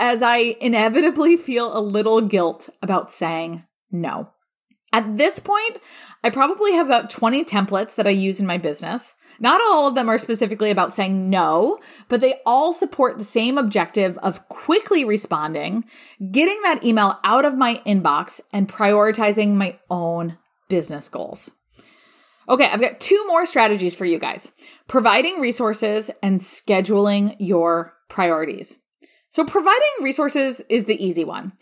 as 0.00 0.20
I 0.20 0.56
inevitably 0.60 1.36
feel 1.36 1.78
a 1.78 1.78
little 1.78 2.20
guilt 2.20 2.68
about 2.82 3.12
saying 3.12 3.62
no. 3.88 4.32
At 4.92 5.16
this 5.16 5.38
point, 5.38 5.78
I 6.24 6.30
probably 6.30 6.72
have 6.72 6.86
about 6.86 7.08
20 7.08 7.44
templates 7.44 7.94
that 7.94 8.06
I 8.08 8.10
use 8.10 8.40
in 8.40 8.48
my 8.48 8.58
business. 8.58 9.14
Not 9.38 9.60
all 9.60 9.86
of 9.86 9.94
them 9.94 10.08
are 10.08 10.18
specifically 10.18 10.72
about 10.72 10.92
saying 10.92 11.30
no, 11.30 11.78
but 12.08 12.20
they 12.20 12.40
all 12.44 12.72
support 12.72 13.16
the 13.16 13.22
same 13.22 13.58
objective 13.58 14.18
of 14.24 14.48
quickly 14.48 15.04
responding, 15.04 15.84
getting 16.32 16.60
that 16.62 16.82
email 16.82 17.20
out 17.22 17.44
of 17.44 17.56
my 17.56 17.80
inbox, 17.86 18.40
and 18.52 18.68
prioritizing 18.68 19.54
my 19.54 19.78
own 19.88 20.36
business 20.68 21.08
goals. 21.08 21.52
Okay, 22.48 22.68
I've 22.70 22.80
got 22.80 23.00
two 23.00 23.22
more 23.26 23.46
strategies 23.46 23.94
for 23.94 24.04
you 24.04 24.18
guys 24.18 24.52
providing 24.88 25.40
resources 25.40 26.10
and 26.22 26.38
scheduling 26.38 27.36
your 27.38 27.94
priorities. 28.08 28.78
So, 29.30 29.44
providing 29.44 30.02
resources 30.02 30.62
is 30.68 30.84
the 30.84 31.04
easy 31.04 31.24
one. 31.24 31.52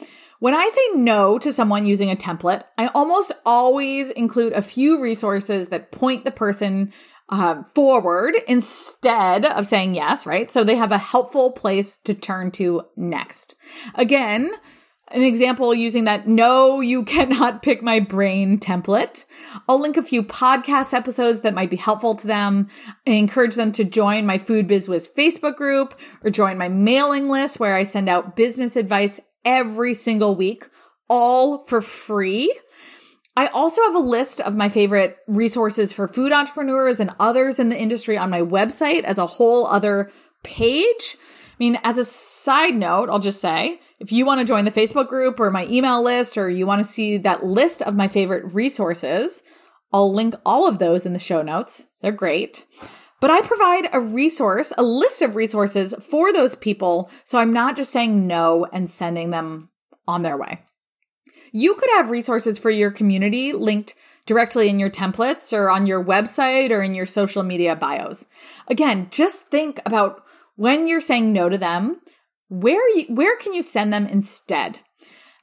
When 0.40 0.54
I 0.54 0.68
say 0.68 1.00
no 1.00 1.38
to 1.38 1.52
someone 1.52 1.86
using 1.86 2.10
a 2.10 2.16
template, 2.16 2.64
I 2.76 2.88
almost 2.88 3.32
always 3.46 4.10
include 4.10 4.52
a 4.52 4.62
few 4.62 5.00
resources 5.00 5.68
that 5.68 5.90
point 5.90 6.24
the 6.24 6.30
person 6.30 6.92
uh, 7.30 7.62
forward 7.74 8.34
instead 8.46 9.46
of 9.46 9.66
saying 9.66 9.94
yes, 9.94 10.26
right? 10.26 10.50
So 10.50 10.62
they 10.62 10.76
have 10.76 10.92
a 10.92 10.98
helpful 10.98 11.52
place 11.52 11.96
to 12.04 12.14
turn 12.14 12.50
to 12.52 12.82
next. 12.96 13.56
Again, 13.94 14.52
an 15.14 15.22
example 15.22 15.74
using 15.74 16.05
that 16.05 16.27
no, 16.27 16.81
you 16.81 17.05
cannot 17.05 17.62
pick 17.62 17.83
my 17.83 18.00
brain 18.00 18.59
template. 18.59 19.24
I'll 19.68 19.81
link 19.81 19.96
a 19.96 20.03
few 20.03 20.22
podcast 20.22 20.92
episodes 20.92 21.40
that 21.42 21.55
might 21.55 21.70
be 21.70 21.77
helpful 21.77 22.14
to 22.16 22.27
them. 22.27 22.68
I 23.07 23.12
encourage 23.12 23.55
them 23.55 23.72
to 23.72 23.85
join 23.85 24.27
my 24.27 24.38
Food 24.38 24.66
Biz 24.66 24.88
Wiz 24.88 25.09
Facebook 25.09 25.57
group 25.57 25.98
or 26.22 26.31
join 26.31 26.59
my 26.59 26.68
mailing 26.68 27.29
list 27.29 27.61
where 27.61 27.77
I 27.77 27.85
send 27.85 28.09
out 28.09 28.37
business 28.37 28.77
advice 28.77 29.20
every 29.44 29.94
single 29.94 30.35
week, 30.35 30.64
all 31.09 31.64
for 31.66 31.81
free. 31.81 32.53
I 33.37 33.48
also 33.48 33.83
have 33.83 33.96
a 33.96 34.00
list 34.00 34.40
of 34.40 34.55
my 34.55 34.68
favorite 34.68 35.16
resources 35.27 35.92
for 35.92 36.07
food 36.07 36.33
entrepreneurs 36.33 37.00
and 37.00 37.11
others 37.18 37.59
in 37.59 37.68
the 37.68 37.79
industry 37.79 38.16
on 38.16 38.31
my 38.31 38.40
website 38.40 39.03
as 39.03 39.18
a 39.18 39.27
whole 39.27 39.66
other 39.66 40.11
page. 40.44 41.16
I 41.54 41.56
mean, 41.58 41.78
as 41.84 41.98
a 41.98 42.04
side 42.04 42.74
note, 42.74 43.08
I'll 43.08 43.20
just 43.20 43.40
say 43.40 43.80
if 44.00 44.10
you 44.10 44.26
want 44.26 44.40
to 44.40 44.44
join 44.44 44.64
the 44.64 44.72
Facebook 44.72 45.08
group 45.08 45.38
or 45.38 45.50
my 45.50 45.66
email 45.68 46.02
list, 46.02 46.36
or 46.36 46.50
you 46.50 46.66
want 46.66 46.84
to 46.84 46.90
see 46.90 47.16
that 47.18 47.44
list 47.44 47.80
of 47.80 47.94
my 47.94 48.08
favorite 48.08 48.52
resources, 48.52 49.42
I'll 49.92 50.12
link 50.12 50.34
all 50.44 50.68
of 50.68 50.78
those 50.78 51.06
in 51.06 51.12
the 51.12 51.18
show 51.18 51.42
notes. 51.42 51.86
They're 52.00 52.10
great. 52.12 52.64
But 53.20 53.30
I 53.30 53.40
provide 53.40 53.88
a 53.92 54.00
resource, 54.00 54.72
a 54.76 54.82
list 54.82 55.22
of 55.22 55.36
resources 55.36 55.94
for 56.02 56.32
those 56.32 56.56
people. 56.56 57.10
So 57.22 57.38
I'm 57.38 57.52
not 57.52 57.76
just 57.76 57.92
saying 57.92 58.26
no 58.26 58.66
and 58.72 58.90
sending 58.90 59.30
them 59.30 59.70
on 60.06 60.22
their 60.22 60.36
way. 60.36 60.62
You 61.52 61.74
could 61.74 61.90
have 61.90 62.10
resources 62.10 62.58
for 62.58 62.70
your 62.70 62.90
community 62.90 63.52
linked 63.52 63.94
directly 64.26 64.68
in 64.68 64.80
your 64.80 64.90
templates 64.90 65.56
or 65.56 65.70
on 65.70 65.86
your 65.86 66.04
website 66.04 66.70
or 66.70 66.82
in 66.82 66.94
your 66.94 67.06
social 67.06 67.42
media 67.42 67.76
bios. 67.76 68.26
Again, 68.68 69.06
just 69.10 69.46
think 69.46 69.80
about 69.86 70.23
when 70.56 70.86
you're 70.86 71.00
saying 71.00 71.32
no 71.32 71.48
to 71.48 71.58
them, 71.58 72.00
where 72.48 72.88
you, 72.96 73.06
where 73.14 73.36
can 73.36 73.52
you 73.52 73.62
send 73.62 73.92
them 73.92 74.06
instead? 74.06 74.80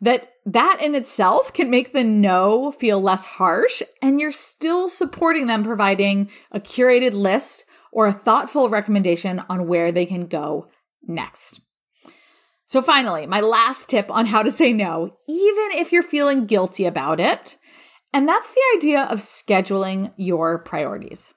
That 0.02 0.30
that 0.45 0.80
in 0.82 0.95
itself 0.95 1.54
can 1.54 1.69
make 1.69 1.93
the 1.93 2.04
no 2.04 2.71
feel 2.71 3.00
less 3.00 3.24
harsh 3.24 3.84
and 4.02 4.19
you're 4.19 4.32
still 4.32 4.89
supporting 4.89 5.47
them 5.47 5.63
providing 5.63 6.32
a 6.52 6.60
curated 6.60 7.13
list 7.13 7.65
or 7.91 8.08
a 8.08 8.13
thoughtful 8.13 8.69
recommendation 8.69 9.43
on 9.50 9.67
where 9.67 9.91
they 9.91 10.06
can 10.06 10.26
go 10.26 10.67
next. 11.04 11.62
So 12.65 12.82
finally, 12.82 13.28
my 13.28 13.41
last 13.41 13.89
tip 13.89 14.10
on 14.10 14.26
how 14.26 14.43
to 14.43 14.52
say 14.52 14.71
no, 14.71 15.17
even 15.28 15.67
if 15.74 15.91
you're 15.91 16.02
feeling 16.02 16.45
guilty 16.45 16.86
about 16.86 17.19
it, 17.19 17.58
and 18.13 18.28
that's 18.28 18.54
the 18.54 18.62
idea 18.78 19.04
of 19.04 19.19
scheduling 19.19 20.13
your 20.17 20.60
priorities. 20.60 21.34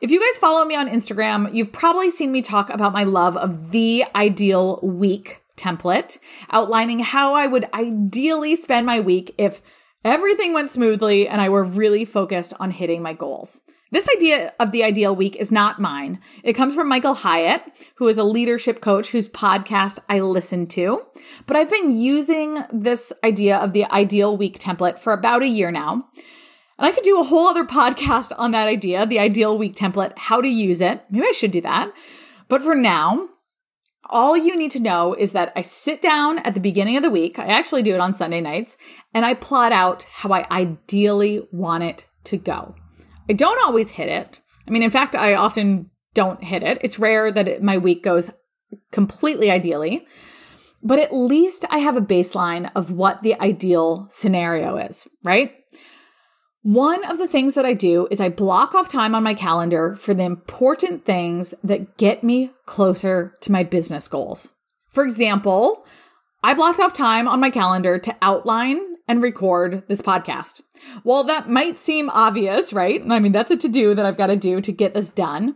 If 0.00 0.12
you 0.12 0.20
guys 0.20 0.38
follow 0.38 0.64
me 0.64 0.76
on 0.76 0.88
Instagram, 0.88 1.52
you've 1.52 1.72
probably 1.72 2.08
seen 2.08 2.30
me 2.30 2.40
talk 2.40 2.70
about 2.70 2.92
my 2.92 3.02
love 3.02 3.36
of 3.36 3.72
the 3.72 4.04
ideal 4.14 4.78
week 4.80 5.42
template, 5.56 6.20
outlining 6.52 7.00
how 7.00 7.34
I 7.34 7.48
would 7.48 7.66
ideally 7.74 8.54
spend 8.54 8.86
my 8.86 9.00
week 9.00 9.34
if 9.38 9.60
everything 10.04 10.52
went 10.52 10.70
smoothly 10.70 11.26
and 11.26 11.40
I 11.40 11.48
were 11.48 11.64
really 11.64 12.04
focused 12.04 12.54
on 12.60 12.70
hitting 12.70 13.02
my 13.02 13.12
goals. 13.12 13.60
This 13.90 14.08
idea 14.08 14.52
of 14.60 14.70
the 14.70 14.84
ideal 14.84 15.16
week 15.16 15.34
is 15.34 15.50
not 15.50 15.80
mine. 15.80 16.20
It 16.44 16.52
comes 16.52 16.76
from 16.76 16.88
Michael 16.88 17.14
Hyatt, 17.14 17.62
who 17.96 18.06
is 18.06 18.18
a 18.18 18.22
leadership 18.22 18.80
coach 18.80 19.08
whose 19.10 19.26
podcast 19.26 19.98
I 20.08 20.20
listen 20.20 20.68
to. 20.68 21.02
But 21.46 21.56
I've 21.56 21.70
been 21.70 21.90
using 21.90 22.58
this 22.72 23.12
idea 23.24 23.56
of 23.56 23.72
the 23.72 23.86
ideal 23.86 24.36
week 24.36 24.60
template 24.60 25.00
for 25.00 25.12
about 25.12 25.42
a 25.42 25.48
year 25.48 25.72
now. 25.72 26.06
And 26.78 26.86
I 26.86 26.92
could 26.92 27.04
do 27.04 27.20
a 27.20 27.24
whole 27.24 27.48
other 27.48 27.64
podcast 27.64 28.32
on 28.38 28.52
that 28.52 28.68
idea, 28.68 29.04
the 29.04 29.18
ideal 29.18 29.58
week 29.58 29.74
template, 29.74 30.16
how 30.16 30.40
to 30.40 30.48
use 30.48 30.80
it. 30.80 31.04
Maybe 31.10 31.26
I 31.26 31.32
should 31.32 31.50
do 31.50 31.60
that. 31.62 31.92
But 32.48 32.62
for 32.62 32.74
now, 32.74 33.28
all 34.10 34.36
you 34.36 34.56
need 34.56 34.70
to 34.72 34.80
know 34.80 35.14
is 35.14 35.32
that 35.32 35.52
I 35.54 35.62
sit 35.62 36.00
down 36.00 36.38
at 36.38 36.54
the 36.54 36.60
beginning 36.60 36.96
of 36.96 37.02
the 37.02 37.10
week. 37.10 37.38
I 37.38 37.46
actually 37.46 37.82
do 37.82 37.94
it 37.94 38.00
on 38.00 38.14
Sunday 38.14 38.40
nights 38.40 38.76
and 39.12 39.24
I 39.24 39.34
plot 39.34 39.72
out 39.72 40.04
how 40.04 40.32
I 40.32 40.46
ideally 40.50 41.46
want 41.52 41.84
it 41.84 42.06
to 42.24 42.36
go. 42.36 42.74
I 43.28 43.34
don't 43.34 43.62
always 43.64 43.90
hit 43.90 44.08
it. 44.08 44.40
I 44.66 44.70
mean, 44.70 44.82
in 44.82 44.90
fact, 44.90 45.14
I 45.14 45.34
often 45.34 45.90
don't 46.14 46.42
hit 46.42 46.62
it. 46.62 46.78
It's 46.80 46.98
rare 46.98 47.30
that 47.30 47.48
it, 47.48 47.62
my 47.62 47.78
week 47.78 48.02
goes 48.02 48.30
completely 48.92 49.50
ideally, 49.50 50.06
but 50.82 50.98
at 50.98 51.14
least 51.14 51.64
I 51.70 51.78
have 51.78 51.96
a 51.96 52.02
baseline 52.02 52.70
of 52.74 52.90
what 52.90 53.22
the 53.22 53.38
ideal 53.40 54.06
scenario 54.10 54.76
is, 54.76 55.06
right? 55.24 55.52
One 56.62 57.04
of 57.04 57.18
the 57.18 57.28
things 57.28 57.54
that 57.54 57.64
I 57.64 57.72
do 57.72 58.08
is 58.10 58.20
I 58.20 58.30
block 58.30 58.74
off 58.74 58.88
time 58.88 59.14
on 59.14 59.22
my 59.22 59.32
calendar 59.32 59.94
for 59.94 60.12
the 60.12 60.24
important 60.24 61.04
things 61.04 61.54
that 61.62 61.96
get 61.96 62.24
me 62.24 62.50
closer 62.66 63.36
to 63.42 63.52
my 63.52 63.62
business 63.62 64.08
goals. 64.08 64.52
For 64.90 65.04
example, 65.04 65.86
I 66.42 66.54
blocked 66.54 66.80
off 66.80 66.92
time 66.92 67.28
on 67.28 67.38
my 67.38 67.50
calendar 67.50 67.98
to 68.00 68.16
outline 68.20 68.80
and 69.06 69.22
record 69.22 69.84
this 69.86 70.02
podcast. 70.02 70.60
While 71.04 71.24
that 71.24 71.48
might 71.48 71.78
seem 71.78 72.10
obvious, 72.10 72.72
right? 72.72 73.02
I 73.08 73.20
mean, 73.20 73.32
that's 73.32 73.52
a 73.52 73.56
to 73.56 73.68
do 73.68 73.94
that 73.94 74.04
I've 74.04 74.18
got 74.18 74.26
to 74.26 74.36
do 74.36 74.60
to 74.60 74.72
get 74.72 74.94
this 74.94 75.08
done. 75.08 75.54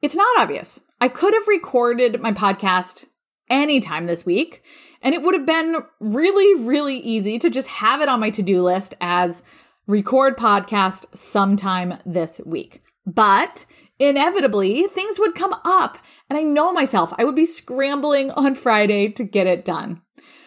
It's 0.00 0.16
not 0.16 0.40
obvious. 0.40 0.80
I 1.02 1.08
could 1.08 1.34
have 1.34 1.48
recorded 1.48 2.20
my 2.20 2.32
podcast 2.32 3.06
anytime 3.50 4.06
this 4.06 4.24
week, 4.24 4.62
and 5.02 5.14
it 5.14 5.22
would 5.22 5.34
have 5.34 5.46
been 5.46 5.76
really, 6.00 6.62
really 6.64 6.96
easy 6.96 7.38
to 7.38 7.50
just 7.50 7.68
have 7.68 8.00
it 8.00 8.08
on 8.08 8.20
my 8.20 8.30
to 8.30 8.42
do 8.42 8.62
list 8.62 8.94
as 9.00 9.42
record 9.90 10.36
podcast 10.36 11.04
sometime 11.16 11.98
this 12.06 12.40
week. 12.46 12.80
But 13.04 13.66
inevitably, 13.98 14.84
things 14.84 15.18
would 15.18 15.34
come 15.34 15.54
up, 15.64 15.98
and 16.28 16.38
I 16.38 16.42
know 16.42 16.72
myself, 16.72 17.12
I 17.18 17.24
would 17.24 17.34
be 17.34 17.44
scrambling 17.44 18.30
on 18.30 18.54
Friday 18.54 19.08
to 19.08 19.24
get 19.24 19.48
it 19.48 19.64
done. 19.64 20.00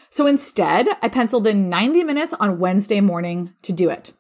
So 0.10 0.28
instead, 0.28 0.88
I 1.02 1.10
penciled 1.10 1.46
in 1.46 1.70
90 1.70 2.04
minutes 2.04 2.34
on 2.40 2.60
Wednesday 2.60 3.02
morning 3.02 3.54
to 3.64 3.74
do 3.74 3.90
it. 3.90 4.14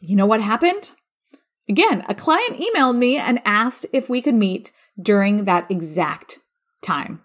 You 0.00 0.16
know 0.16 0.26
what 0.26 0.40
happened? 0.40 0.92
Again, 1.68 2.02
a 2.08 2.14
client 2.14 2.58
emailed 2.58 2.96
me 2.96 3.18
and 3.18 3.40
asked 3.44 3.86
if 3.92 4.08
we 4.08 4.22
could 4.22 4.34
meet 4.34 4.72
during 5.00 5.44
that 5.44 5.70
exact 5.70 6.38
time. 6.82 7.20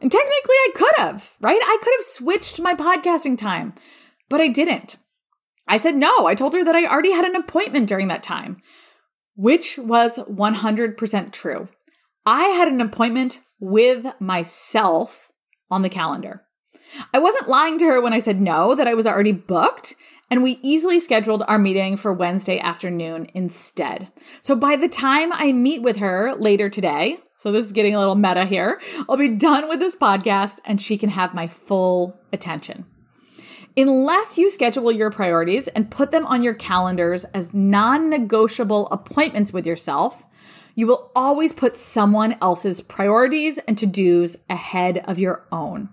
And 0.00 0.10
technically, 0.10 0.34
I 0.54 0.70
could 0.74 0.94
have, 0.98 1.32
right? 1.40 1.60
I 1.62 1.78
could 1.82 1.92
have 1.96 2.04
switched 2.04 2.60
my 2.60 2.74
podcasting 2.74 3.38
time, 3.38 3.74
but 4.28 4.40
I 4.40 4.48
didn't. 4.48 4.96
I 5.68 5.76
said 5.76 5.96
no. 5.96 6.26
I 6.26 6.34
told 6.34 6.54
her 6.54 6.64
that 6.64 6.76
I 6.76 6.86
already 6.86 7.12
had 7.12 7.24
an 7.24 7.36
appointment 7.36 7.88
during 7.88 8.08
that 8.08 8.22
time, 8.22 8.62
which 9.34 9.78
was 9.78 10.18
100% 10.18 11.32
true. 11.32 11.68
I 12.24 12.44
had 12.44 12.68
an 12.68 12.80
appointment 12.80 13.40
with 13.60 14.06
myself 14.20 15.30
on 15.70 15.82
the 15.82 15.88
calendar. 15.88 16.42
I 17.12 17.18
wasn't 17.18 17.48
lying 17.48 17.78
to 17.78 17.84
her 17.86 18.00
when 18.00 18.12
I 18.12 18.20
said 18.20 18.40
no, 18.40 18.74
that 18.74 18.86
I 18.86 18.94
was 18.94 19.06
already 19.06 19.32
booked, 19.32 19.96
and 20.30 20.42
we 20.42 20.58
easily 20.62 21.00
scheduled 21.00 21.42
our 21.46 21.58
meeting 21.58 21.96
for 21.96 22.12
Wednesday 22.12 22.58
afternoon 22.58 23.28
instead. 23.34 24.08
So 24.40 24.54
by 24.54 24.76
the 24.76 24.88
time 24.88 25.32
I 25.32 25.52
meet 25.52 25.82
with 25.82 25.96
her 25.96 26.34
later 26.34 26.68
today, 26.68 27.18
so 27.38 27.52
this 27.52 27.66
is 27.66 27.72
getting 27.72 27.94
a 27.94 27.98
little 27.98 28.14
meta 28.14 28.44
here, 28.44 28.80
I'll 29.08 29.16
be 29.16 29.28
done 29.28 29.68
with 29.68 29.78
this 29.78 29.96
podcast 29.96 30.58
and 30.64 30.80
she 30.80 30.96
can 30.96 31.10
have 31.10 31.34
my 31.34 31.46
full 31.46 32.18
attention. 32.32 32.86
Unless 33.78 34.38
you 34.38 34.48
schedule 34.48 34.90
your 34.90 35.10
priorities 35.10 35.68
and 35.68 35.90
put 35.90 36.10
them 36.10 36.24
on 36.24 36.42
your 36.42 36.54
calendars 36.54 37.24
as 37.34 37.52
non 37.52 38.08
negotiable 38.08 38.88
appointments 38.88 39.52
with 39.52 39.66
yourself, 39.66 40.24
you 40.74 40.86
will 40.86 41.10
always 41.14 41.52
put 41.52 41.76
someone 41.76 42.36
else's 42.40 42.80
priorities 42.80 43.58
and 43.58 43.76
to 43.76 43.86
dos 43.86 44.36
ahead 44.48 45.04
of 45.06 45.18
your 45.18 45.46
own. 45.52 45.90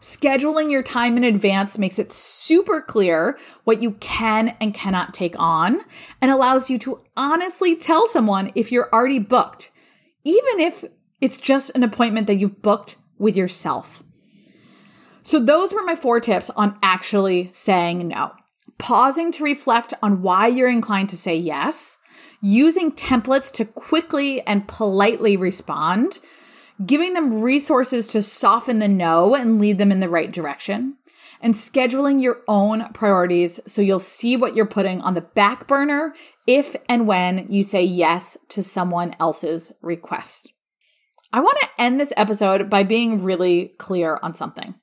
Scheduling 0.00 0.70
your 0.70 0.82
time 0.82 1.18
in 1.18 1.24
advance 1.24 1.76
makes 1.76 1.98
it 1.98 2.10
super 2.10 2.80
clear 2.80 3.36
what 3.64 3.82
you 3.82 3.92
can 3.92 4.56
and 4.58 4.72
cannot 4.72 5.12
take 5.12 5.34
on 5.38 5.80
and 6.22 6.30
allows 6.30 6.70
you 6.70 6.78
to 6.78 7.02
honestly 7.18 7.76
tell 7.76 8.06
someone 8.06 8.50
if 8.54 8.72
you're 8.72 8.88
already 8.94 9.18
booked, 9.18 9.70
even 10.24 10.60
if 10.60 10.86
it's 11.20 11.36
just 11.36 11.70
an 11.74 11.82
appointment 11.82 12.28
that 12.28 12.36
you've 12.36 12.62
booked 12.62 12.96
with 13.18 13.36
yourself. 13.36 14.02
So, 15.22 15.38
those 15.38 15.72
were 15.72 15.82
my 15.82 15.96
four 15.96 16.20
tips 16.20 16.50
on 16.50 16.78
actually 16.82 17.50
saying 17.52 18.08
no. 18.08 18.32
Pausing 18.78 19.30
to 19.32 19.44
reflect 19.44 19.92
on 20.02 20.22
why 20.22 20.46
you're 20.46 20.70
inclined 20.70 21.10
to 21.10 21.16
say 21.16 21.36
yes, 21.36 21.98
using 22.40 22.92
templates 22.92 23.52
to 23.52 23.64
quickly 23.64 24.40
and 24.46 24.66
politely 24.66 25.36
respond 25.36 26.20
giving 26.84 27.12
them 27.12 27.42
resources 27.42 28.08
to 28.08 28.22
soften 28.22 28.78
the 28.78 28.88
no 28.88 29.34
and 29.34 29.60
lead 29.60 29.78
them 29.78 29.92
in 29.92 30.00
the 30.00 30.08
right 30.08 30.32
direction, 30.32 30.96
and 31.40 31.54
scheduling 31.54 32.22
your 32.22 32.42
own 32.48 32.92
priorities 32.92 33.60
so 33.66 33.82
you'll 33.82 33.98
see 33.98 34.36
what 34.36 34.54
you're 34.54 34.66
putting 34.66 35.00
on 35.00 35.14
the 35.14 35.20
back 35.20 35.66
burner 35.66 36.14
if 36.46 36.76
and 36.88 37.06
when 37.06 37.46
you 37.48 37.62
say 37.62 37.82
yes 37.82 38.36
to 38.48 38.62
someone 38.62 39.14
else's 39.20 39.72
request. 39.82 40.52
I 41.32 41.40
want 41.40 41.58
to 41.60 41.68
end 41.78 42.00
this 42.00 42.12
episode 42.16 42.68
by 42.68 42.82
being 42.82 43.22
really 43.22 43.74
clear 43.78 44.18
on 44.22 44.34
something. 44.34 44.74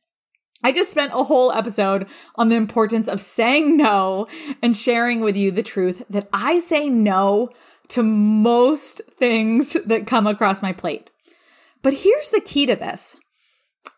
I 0.64 0.72
just 0.72 0.90
spent 0.90 1.14
a 1.14 1.24
whole 1.24 1.52
episode 1.52 2.08
on 2.36 2.50
the 2.50 2.56
importance 2.56 3.08
of 3.08 3.22
saying 3.22 3.78
no 3.78 4.28
and 4.62 4.76
sharing 4.76 5.22
with 5.22 5.36
you 5.36 5.52
the 5.52 5.64
truth 5.64 6.04
that 6.10 6.28
I 6.34 6.60
say 6.60 6.90
no 6.90 7.50
to 7.90 8.04
most 8.04 9.02
things 9.18 9.74
that 9.86 10.08
come 10.08 10.28
across 10.28 10.62
my 10.62 10.74
plate. 10.74 11.10
But 11.82 11.94
here's 11.94 12.30
the 12.30 12.42
key 12.42 12.66
to 12.66 12.76
this 12.76 13.18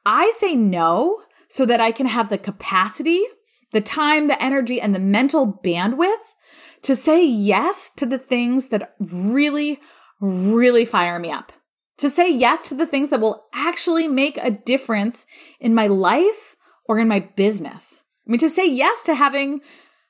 I 0.05 0.31
say 0.35 0.55
no 0.55 1.23
so 1.49 1.65
that 1.65 1.81
I 1.81 1.91
can 1.91 2.05
have 2.05 2.29
the 2.29 2.37
capacity, 2.37 3.23
the 3.71 3.81
time, 3.81 4.27
the 4.27 4.41
energy, 4.43 4.79
and 4.79 4.93
the 4.93 4.99
mental 4.99 5.59
bandwidth 5.63 6.35
to 6.83 6.95
say 6.95 7.25
yes 7.25 7.89
to 7.97 8.05
the 8.05 8.19
things 8.19 8.67
that 8.67 8.95
really, 8.99 9.79
really 10.19 10.85
fire 10.85 11.19
me 11.19 11.31
up. 11.31 11.51
To 11.99 12.09
say 12.09 12.31
yes 12.33 12.69
to 12.69 12.75
the 12.75 12.85
things 12.85 13.09
that 13.09 13.19
will 13.19 13.45
actually 13.53 14.07
make 14.07 14.37
a 14.37 14.51
difference 14.51 15.25
in 15.59 15.75
my 15.75 15.87
life 15.87 16.55
or 16.85 16.97
in 16.97 17.09
my 17.09 17.19
business. 17.19 18.03
I 18.25 18.31
mean, 18.31 18.39
to 18.39 18.49
say 18.49 18.69
yes 18.69 19.03
to 19.03 19.15
having 19.15 19.61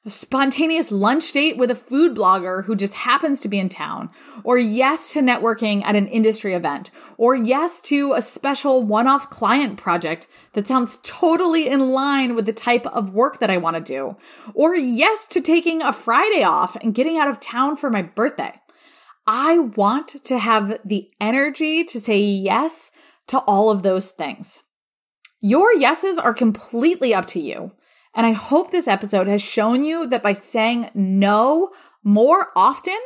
a 0.06 0.10
spontaneous 0.10 0.92
lunch 0.92 1.32
date 1.32 1.58
with 1.58 1.72
a 1.72 1.76
food 1.76 2.16
blogger 2.16 2.64
who 2.64 2.76
just 2.76 2.94
happens 2.94 3.42
to 3.42 3.50
be 3.50 3.60
in 3.60 3.70
town, 3.70 4.10
or 4.44 4.58
yes 4.58 5.12
to 5.14 5.20
networking 5.20 5.84
at 5.84 5.96
an 5.96 6.08
industry 6.08 6.54
event, 6.54 6.92
or 7.18 7.36
yes 7.36 7.82
to 7.82 8.14
a 8.14 8.22
special 8.22 8.84
one 8.84 9.08
off 9.08 9.30
client 9.30 9.78
project 9.78 10.28
that 10.54 10.68
sounds 10.68 11.00
totally 11.04 11.68
in 11.68 11.92
line 11.92 12.36
with 12.36 12.46
the 12.46 12.54
type 12.54 12.86
of 12.86 13.14
work 13.14 13.40
that 13.40 13.50
I 13.50 13.58
want 13.58 13.76
to 13.76 13.82
do, 13.82 14.16
or 14.54 14.76
yes 14.76 15.28
to 15.28 15.42
taking 15.42 15.82
a 15.82 15.92
Friday 15.92 16.44
off 16.44 16.78
and 16.78 16.96
getting 16.96 17.18
out 17.18 17.28
of 17.28 17.40
town 17.40 17.76
for 17.76 17.90
my 17.90 18.04
birthday. 18.04 18.54
I 19.32 19.60
want 19.60 20.24
to 20.24 20.40
have 20.40 20.80
the 20.84 21.12
energy 21.22 21.84
to 21.84 22.02
say 22.02 22.18
yes 22.18 22.90
to 23.28 23.38
all 23.42 23.70
of 23.70 23.84
those 23.84 24.10
things. 24.10 24.64
Your 25.40 25.72
yeses 25.72 26.18
are 26.18 26.34
completely 26.34 27.14
up 27.14 27.28
to 27.28 27.40
you. 27.40 27.72
And 28.16 28.26
I 28.26 28.32
hope 28.32 28.72
this 28.72 28.88
episode 28.88 29.28
has 29.28 29.44
shown 29.44 29.84
you 29.84 30.08
that 30.08 30.24
by 30.24 30.34
saying 30.34 30.90
no 30.96 31.70
more 32.04 32.48
often 32.56 32.98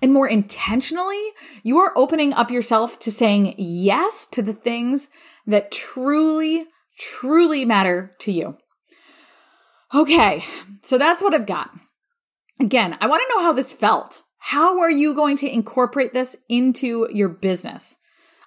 and 0.00 0.12
more 0.12 0.28
intentionally, 0.28 1.20
you 1.64 1.78
are 1.78 1.92
opening 1.96 2.32
up 2.32 2.52
yourself 2.52 3.00
to 3.00 3.10
saying 3.10 3.56
yes 3.58 4.28
to 4.30 4.40
the 4.40 4.52
things 4.52 5.08
that 5.48 5.72
truly, 5.72 6.66
truly 6.96 7.64
matter 7.64 8.12
to 8.20 8.30
you. 8.30 8.56
Okay, 9.92 10.44
so 10.82 10.96
that's 10.96 11.22
what 11.22 11.34
I've 11.34 11.44
got. 11.44 11.70
Again, 12.60 12.96
I 13.00 13.08
want 13.08 13.20
to 13.26 13.34
know 13.34 13.42
how 13.42 13.52
this 13.52 13.72
felt. 13.72 14.22
How 14.44 14.80
are 14.80 14.90
you 14.90 15.14
going 15.14 15.36
to 15.36 15.48
incorporate 15.48 16.12
this 16.12 16.34
into 16.48 17.06
your 17.12 17.28
business? 17.28 18.00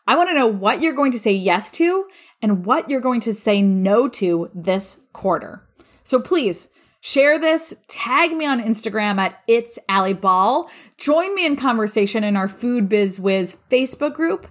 I 0.05 0.17
want 0.17 0.29
to 0.29 0.35
know 0.35 0.45
what 0.45 0.81
you're 0.81 0.93
going 0.93 1.13
to 1.13 1.19
say 1.19 1.31
yes 1.31 1.71
to 1.71 2.05
and 2.41 2.65
what 2.65 2.89
you're 2.89 2.99
going 2.99 3.21
to 3.21 3.33
say 3.33 3.61
no 3.61 4.09
to 4.09 4.51
this 4.53 4.97
quarter. 5.13 5.65
So 6.03 6.19
please 6.19 6.67
share 6.99 7.39
this, 7.39 7.73
tag 7.87 8.33
me 8.33 8.45
on 8.45 8.61
Instagram 8.61 9.19
at 9.19 9.41
It's 9.47 9.79
Alli 9.87 10.11
Ball, 10.11 10.69
join 10.97 11.33
me 11.33 11.45
in 11.45 11.55
conversation 11.55 12.25
in 12.25 12.35
our 12.35 12.49
Food 12.49 12.89
Biz 12.89 13.17
Wiz 13.17 13.55
Facebook 13.71 14.15
group, 14.15 14.47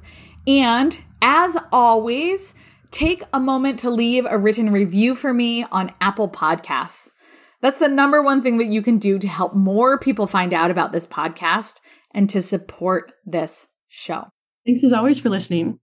and 0.46 0.98
as 1.20 1.58
always, 1.70 2.54
take 2.90 3.22
a 3.34 3.38
moment 3.38 3.80
to 3.80 3.90
leave 3.90 4.24
a 4.24 4.38
written 4.38 4.72
review 4.72 5.14
for 5.14 5.34
me 5.34 5.64
on 5.64 5.92
Apple 6.00 6.30
Podcasts. 6.30 7.12
That's 7.64 7.78
the 7.78 7.88
number 7.88 8.20
one 8.20 8.42
thing 8.42 8.58
that 8.58 8.66
you 8.66 8.82
can 8.82 8.98
do 8.98 9.18
to 9.18 9.26
help 9.26 9.54
more 9.54 9.98
people 9.98 10.26
find 10.26 10.52
out 10.52 10.70
about 10.70 10.92
this 10.92 11.06
podcast 11.06 11.80
and 12.10 12.28
to 12.28 12.42
support 12.42 13.14
this 13.24 13.68
show. 13.88 14.24
Thanks 14.66 14.84
as 14.84 14.92
always 14.92 15.18
for 15.18 15.30
listening. 15.30 15.80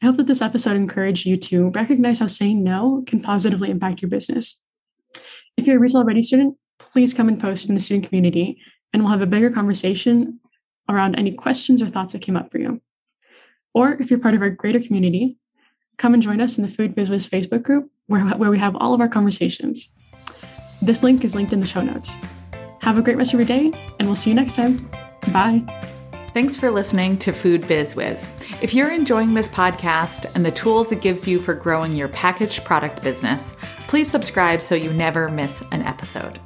I 0.00 0.06
hope 0.06 0.18
that 0.18 0.28
this 0.28 0.40
episode 0.40 0.76
encouraged 0.76 1.26
you 1.26 1.36
to 1.38 1.70
recognize 1.70 2.20
how 2.20 2.28
saying 2.28 2.62
no 2.62 3.02
can 3.08 3.22
positively 3.22 3.72
impact 3.72 4.00
your 4.00 4.08
business. 4.08 4.62
If 5.56 5.66
you're 5.66 5.78
a 5.78 5.80
Retail 5.80 6.04
Ready 6.04 6.22
student, 6.22 6.58
please 6.78 7.12
come 7.12 7.26
and 7.26 7.40
post 7.40 7.68
in 7.68 7.74
the 7.74 7.80
student 7.80 8.06
community, 8.06 8.58
and 8.92 9.02
we'll 9.02 9.10
have 9.10 9.20
a 9.20 9.26
bigger 9.26 9.50
conversation 9.50 10.38
around 10.88 11.16
any 11.16 11.32
questions 11.32 11.82
or 11.82 11.88
thoughts 11.88 12.12
that 12.12 12.22
came 12.22 12.36
up 12.36 12.52
for 12.52 12.60
you. 12.60 12.80
Or 13.74 14.00
if 14.00 14.10
you're 14.10 14.20
part 14.20 14.36
of 14.36 14.42
our 14.42 14.50
greater 14.50 14.78
community, 14.78 15.38
come 15.98 16.14
and 16.14 16.22
join 16.22 16.40
us 16.40 16.56
in 16.56 16.64
the 16.64 16.70
Food 16.70 16.94
Business 16.94 17.26
Facebook 17.26 17.64
group 17.64 17.90
where, 18.06 18.24
where 18.24 18.50
we 18.50 18.60
have 18.60 18.76
all 18.76 18.94
of 18.94 19.00
our 19.00 19.08
conversations. 19.08 19.90
This 20.82 21.02
link 21.02 21.24
is 21.24 21.34
linked 21.34 21.52
in 21.52 21.60
the 21.60 21.66
show 21.66 21.82
notes. 21.82 22.14
Have 22.82 22.98
a 22.98 23.02
great 23.02 23.16
rest 23.16 23.34
of 23.34 23.40
your 23.40 23.46
day, 23.46 23.72
and 23.98 24.08
we'll 24.08 24.16
see 24.16 24.30
you 24.30 24.36
next 24.36 24.54
time. 24.54 24.88
Bye. 25.32 25.62
Thanks 26.34 26.54
for 26.54 26.70
listening 26.70 27.16
to 27.20 27.32
Food 27.32 27.66
Biz 27.66 27.96
Wiz. 27.96 28.30
If 28.60 28.74
you're 28.74 28.92
enjoying 28.92 29.32
this 29.32 29.48
podcast 29.48 30.30
and 30.34 30.44
the 30.44 30.52
tools 30.52 30.92
it 30.92 31.00
gives 31.00 31.26
you 31.26 31.40
for 31.40 31.54
growing 31.54 31.96
your 31.96 32.08
packaged 32.08 32.62
product 32.62 33.02
business, 33.02 33.56
please 33.88 34.10
subscribe 34.10 34.60
so 34.60 34.74
you 34.74 34.92
never 34.92 35.30
miss 35.30 35.62
an 35.72 35.82
episode. 35.82 36.38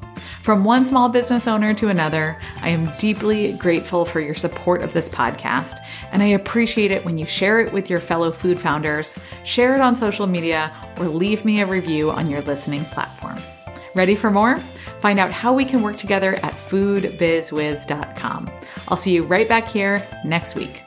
From 0.42 0.64
one 0.64 0.84
small 0.84 1.08
business 1.08 1.46
owner 1.46 1.74
to 1.74 1.88
another, 1.88 2.40
I 2.62 2.68
am 2.68 2.90
deeply 2.98 3.52
grateful 3.54 4.04
for 4.04 4.20
your 4.20 4.34
support 4.34 4.82
of 4.82 4.92
this 4.92 5.08
podcast, 5.08 5.76
and 6.12 6.22
I 6.22 6.26
appreciate 6.26 6.92
it 6.92 7.04
when 7.04 7.18
you 7.18 7.26
share 7.26 7.60
it 7.60 7.72
with 7.72 7.90
your 7.90 8.00
fellow 8.00 8.30
food 8.30 8.58
founders, 8.58 9.18
share 9.44 9.74
it 9.74 9.80
on 9.80 9.96
social 9.96 10.26
media, 10.26 10.74
or 10.98 11.08
leave 11.08 11.44
me 11.44 11.60
a 11.60 11.66
review 11.66 12.10
on 12.10 12.30
your 12.30 12.42
listening 12.42 12.84
platform. 12.86 13.38
Ready 13.94 14.14
for 14.14 14.31
more? 14.31 14.57
Find 15.00 15.18
out 15.18 15.33
how 15.33 15.53
we 15.53 15.64
can 15.64 15.83
work 15.83 15.96
together 15.96 16.35
at 16.37 16.53
foodbizwiz.com. 16.53 18.50
I'll 18.88 18.96
see 18.96 19.12
you 19.12 19.23
right 19.23 19.48
back 19.48 19.69
here 19.69 20.06
next 20.25 20.54
week. 20.54 20.83